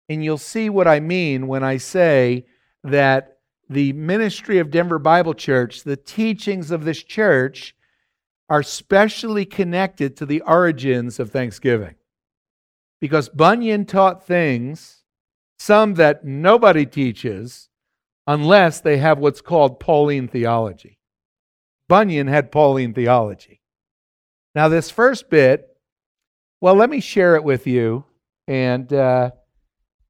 and 0.08 0.22
you'll 0.22 0.38
see 0.38 0.68
what 0.68 0.86
I 0.86 1.00
mean 1.00 1.48
when 1.48 1.64
I 1.64 1.78
say 1.78 2.46
that 2.84 3.33
the 3.68 3.92
ministry 3.92 4.58
of 4.58 4.70
Denver 4.70 4.98
Bible 4.98 5.34
Church, 5.34 5.82
the 5.82 5.96
teachings 5.96 6.70
of 6.70 6.84
this 6.84 7.02
church, 7.02 7.74
are 8.48 8.62
specially 8.62 9.44
connected 9.44 10.16
to 10.16 10.26
the 10.26 10.40
origins 10.42 11.18
of 11.18 11.30
Thanksgiving. 11.30 11.94
Because 13.00 13.28
Bunyan 13.28 13.86
taught 13.86 14.26
things, 14.26 15.02
some 15.58 15.94
that 15.94 16.24
nobody 16.24 16.86
teaches, 16.86 17.68
unless 18.26 18.80
they 18.80 18.98
have 18.98 19.18
what's 19.18 19.40
called 19.40 19.80
Pauline 19.80 20.28
theology. 20.28 20.98
Bunyan 21.88 22.26
had 22.26 22.52
Pauline 22.52 22.94
theology. 22.94 23.60
Now, 24.54 24.68
this 24.68 24.90
first 24.90 25.28
bit, 25.30 25.66
well, 26.60 26.74
let 26.74 26.88
me 26.88 27.00
share 27.00 27.36
it 27.36 27.44
with 27.44 27.66
you. 27.66 28.04
And 28.46 28.92
uh, 28.92 29.30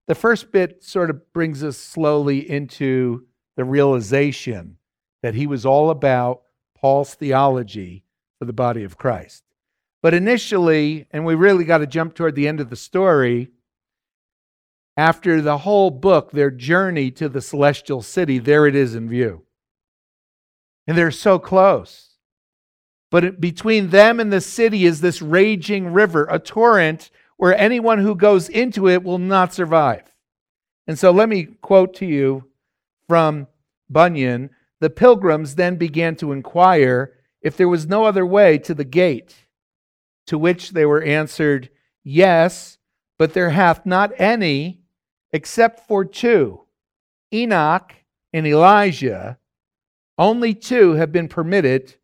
the 0.07 0.15
first 0.15 0.53
bit 0.53 0.85
sort 0.85 1.11
of 1.11 1.33
brings 1.33 1.65
us 1.65 1.77
slowly 1.77 2.49
into 2.49 3.27
the 3.57 3.65
realization 3.65 4.79
that 5.23 5.35
he 5.35 5.47
was 5.47 5.65
all 5.65 5.91
about 5.91 6.43
Paul's 6.77 7.15
theology 7.15 8.05
for 8.39 8.45
the 8.45 8.53
body 8.53 8.85
of 8.85 8.99
Christ. 8.99 9.43
But 10.03 10.13
initially, 10.15 11.07
and 11.11 11.25
we 11.25 11.35
really 11.35 11.65
got 11.65 11.79
to 11.79 11.87
jump 11.87 12.15
toward 12.15 12.35
the 12.35 12.47
end 12.47 12.61
of 12.61 12.69
the 12.69 12.77
story, 12.77 13.51
after 14.97 15.41
the 15.41 15.59
whole 15.59 15.91
book, 15.91 16.31
their 16.31 16.51
journey 16.51 17.11
to 17.13 17.29
the 17.29 17.41
celestial 17.41 18.03
city, 18.03 18.39
there 18.39 18.67
it 18.67 18.77
is 18.77 18.95
in 18.95 19.09
view. 19.09 19.43
And 20.87 20.97
they're 20.97 21.11
so 21.11 21.39
close. 21.39 22.11
But 23.11 23.41
between 23.41 23.91
them 23.91 24.21
and 24.21 24.33
the 24.33 24.41
city 24.41 24.85
is 24.85 25.01
this 25.01 25.23
raging 25.23 25.93
river, 25.93 26.27
a 26.31 26.39
torrent 26.39 27.11
where 27.37 27.57
anyone 27.57 27.99
who 27.99 28.15
goes 28.15 28.49
into 28.49 28.89
it 28.89 29.03
will 29.03 29.19
not 29.19 29.55
survive. 29.55 30.03
And 30.87 30.99
so 30.99 31.11
let 31.11 31.29
me 31.29 31.45
quote 31.45 31.95
to 31.95 32.07
you 32.07 32.45
from 33.09 33.47
Bunyan, 33.89 34.51
the 34.81 34.91
pilgrims 34.91 35.55
then 35.55 35.77
began 35.77 36.17
to 36.17 36.33
inquire 36.33 37.15
if 37.41 37.57
there 37.57 37.69
was 37.69 37.87
no 37.87 38.05
other 38.05 38.25
way 38.25 38.59
to 38.59 38.75
the 38.75 38.85
gate, 38.85 39.35
to 40.27 40.39
which 40.39 40.71
they 40.71 40.87
were 40.87 41.03
answered, 41.03 41.71
Yes, 42.03 42.79
but 43.19 43.35
there 43.35 43.51
hath 43.51 43.87
not 43.87 44.13
any 44.19 44.83
except 45.33 45.87
for 45.87 46.05
two 46.05 46.61
Enoch 47.33 47.95
and 48.33 48.47
Elijah. 48.47 49.39
Only 50.17 50.55
two 50.55 50.93
have 50.93 51.13
been 51.13 51.29
permitted 51.29 51.97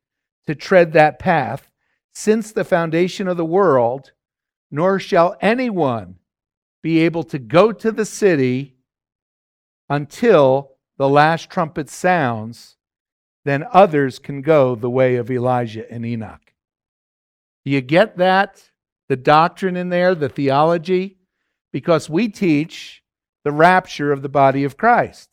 to 0.46 0.54
tread 0.54 0.92
that 0.92 1.18
path 1.18 1.70
since 2.12 2.50
the 2.50 2.64
foundation 2.64 3.28
of 3.28 3.36
the 3.36 3.44
world, 3.44 4.12
nor 4.70 4.98
shall 4.98 5.36
anyone 5.40 6.16
be 6.82 7.00
able 7.00 7.22
to 7.24 7.38
go 7.38 7.72
to 7.72 7.92
the 7.92 8.04
city 8.04 8.76
until 9.88 10.69
the 11.00 11.08
last 11.08 11.48
trumpet 11.48 11.88
sounds, 11.88 12.76
then 13.46 13.64
others 13.72 14.18
can 14.18 14.42
go 14.42 14.74
the 14.74 14.90
way 14.90 15.16
of 15.16 15.30
Elijah 15.30 15.90
and 15.90 16.04
Enoch. 16.04 16.52
Do 17.64 17.70
you 17.70 17.80
get 17.80 18.18
that? 18.18 18.62
The 19.08 19.16
doctrine 19.16 19.78
in 19.78 19.88
there, 19.88 20.14
the 20.14 20.28
theology? 20.28 21.16
Because 21.72 22.10
we 22.10 22.28
teach 22.28 23.02
the 23.44 23.50
rapture 23.50 24.12
of 24.12 24.20
the 24.20 24.28
body 24.28 24.62
of 24.62 24.76
Christ. 24.76 25.30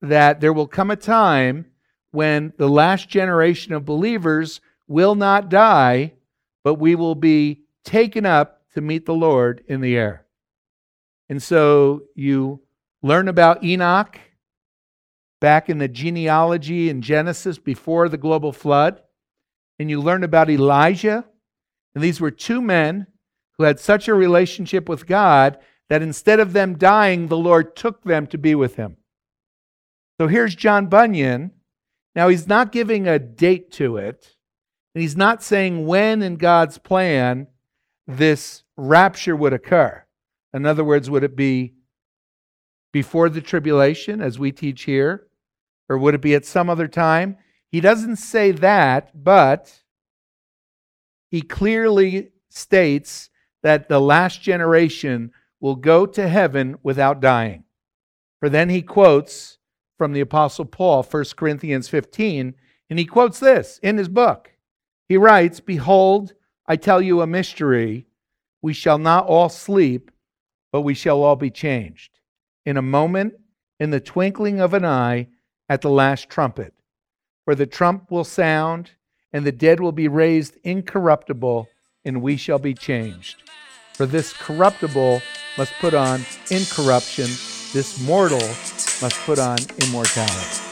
That 0.00 0.40
there 0.40 0.54
will 0.54 0.66
come 0.66 0.90
a 0.90 0.96
time 0.96 1.66
when 2.10 2.54
the 2.56 2.70
last 2.70 3.10
generation 3.10 3.74
of 3.74 3.84
believers 3.84 4.62
will 4.86 5.14
not 5.14 5.50
die, 5.50 6.14
but 6.64 6.76
we 6.76 6.94
will 6.94 7.14
be 7.14 7.60
taken 7.84 8.24
up 8.24 8.62
to 8.72 8.80
meet 8.80 9.04
the 9.04 9.12
Lord 9.12 9.62
in 9.68 9.82
the 9.82 9.98
air. 9.98 10.24
And 11.28 11.42
so 11.42 12.04
you 12.14 12.62
learn 13.02 13.28
about 13.28 13.62
Enoch 13.62 14.18
back 15.40 15.68
in 15.68 15.78
the 15.78 15.88
genealogy 15.88 16.88
in 16.88 17.02
Genesis 17.02 17.58
before 17.58 18.08
the 18.08 18.16
global 18.16 18.52
flood. 18.52 19.00
And 19.78 19.88
you 19.90 20.00
learn 20.00 20.24
about 20.24 20.50
Elijah. 20.50 21.24
And 21.94 22.02
these 22.02 22.20
were 22.20 22.30
two 22.30 22.60
men 22.60 23.06
who 23.56 23.64
had 23.64 23.80
such 23.80 24.08
a 24.08 24.14
relationship 24.14 24.88
with 24.88 25.06
God 25.06 25.58
that 25.88 26.02
instead 26.02 26.40
of 26.40 26.52
them 26.52 26.76
dying, 26.76 27.28
the 27.28 27.36
Lord 27.36 27.74
took 27.74 28.02
them 28.02 28.26
to 28.28 28.38
be 28.38 28.54
with 28.54 28.76
him. 28.76 28.96
So 30.20 30.26
here's 30.26 30.54
John 30.54 30.86
Bunyan. 30.86 31.52
Now, 32.14 32.28
he's 32.28 32.48
not 32.48 32.72
giving 32.72 33.06
a 33.06 33.18
date 33.18 33.70
to 33.72 33.96
it, 33.96 34.36
and 34.94 35.02
he's 35.02 35.16
not 35.16 35.42
saying 35.42 35.86
when 35.86 36.22
in 36.22 36.36
God's 36.36 36.78
plan 36.78 37.46
this 38.06 38.64
rapture 38.76 39.36
would 39.36 39.52
occur. 39.52 40.04
In 40.52 40.66
other 40.66 40.82
words, 40.82 41.08
would 41.08 41.22
it 41.22 41.36
be 41.36 41.74
before 42.98 43.28
the 43.28 43.40
tribulation, 43.40 44.20
as 44.20 44.40
we 44.40 44.50
teach 44.50 44.82
here? 44.82 45.28
Or 45.88 45.96
would 45.98 46.16
it 46.16 46.20
be 46.20 46.34
at 46.34 46.44
some 46.44 46.68
other 46.68 46.88
time? 46.88 47.36
He 47.70 47.80
doesn't 47.80 48.16
say 48.16 48.50
that, 48.50 49.22
but 49.22 49.84
he 51.30 51.40
clearly 51.40 52.32
states 52.48 53.30
that 53.62 53.88
the 53.88 54.00
last 54.00 54.42
generation 54.42 55.30
will 55.60 55.76
go 55.76 56.06
to 56.06 56.26
heaven 56.26 56.76
without 56.82 57.20
dying. 57.20 57.62
For 58.40 58.48
then 58.48 58.68
he 58.68 58.82
quotes 58.82 59.58
from 59.96 60.12
the 60.12 60.20
Apostle 60.20 60.64
Paul, 60.64 61.04
1 61.04 61.24
Corinthians 61.36 61.88
15, 61.88 62.52
and 62.90 62.98
he 62.98 63.04
quotes 63.04 63.38
this 63.38 63.78
in 63.80 63.96
his 63.96 64.08
book. 64.08 64.50
He 65.08 65.16
writes, 65.16 65.60
Behold, 65.60 66.34
I 66.66 66.74
tell 66.74 67.00
you 67.00 67.22
a 67.22 67.28
mystery. 67.28 68.08
We 68.60 68.72
shall 68.72 68.98
not 68.98 69.26
all 69.26 69.48
sleep, 69.48 70.10
but 70.72 70.80
we 70.80 70.94
shall 70.94 71.22
all 71.22 71.36
be 71.36 71.50
changed. 71.52 72.17
In 72.64 72.76
a 72.76 72.82
moment, 72.82 73.34
in 73.80 73.90
the 73.90 74.00
twinkling 74.00 74.60
of 74.60 74.74
an 74.74 74.84
eye, 74.84 75.28
at 75.68 75.82
the 75.82 75.90
last 75.90 76.28
trumpet. 76.30 76.74
For 77.44 77.54
the 77.54 77.66
trump 77.66 78.10
will 78.10 78.24
sound, 78.24 78.92
and 79.32 79.44
the 79.44 79.52
dead 79.52 79.80
will 79.80 79.92
be 79.92 80.08
raised 80.08 80.56
incorruptible, 80.64 81.68
and 82.04 82.22
we 82.22 82.36
shall 82.36 82.58
be 82.58 82.74
changed. 82.74 83.42
For 83.94 84.06
this 84.06 84.32
corruptible 84.32 85.20
must 85.56 85.72
put 85.80 85.94
on 85.94 86.20
incorruption, 86.50 87.26
this 87.72 88.00
mortal 88.06 88.38
must 88.38 89.20
put 89.26 89.38
on 89.38 89.58
immortality. 89.82 90.67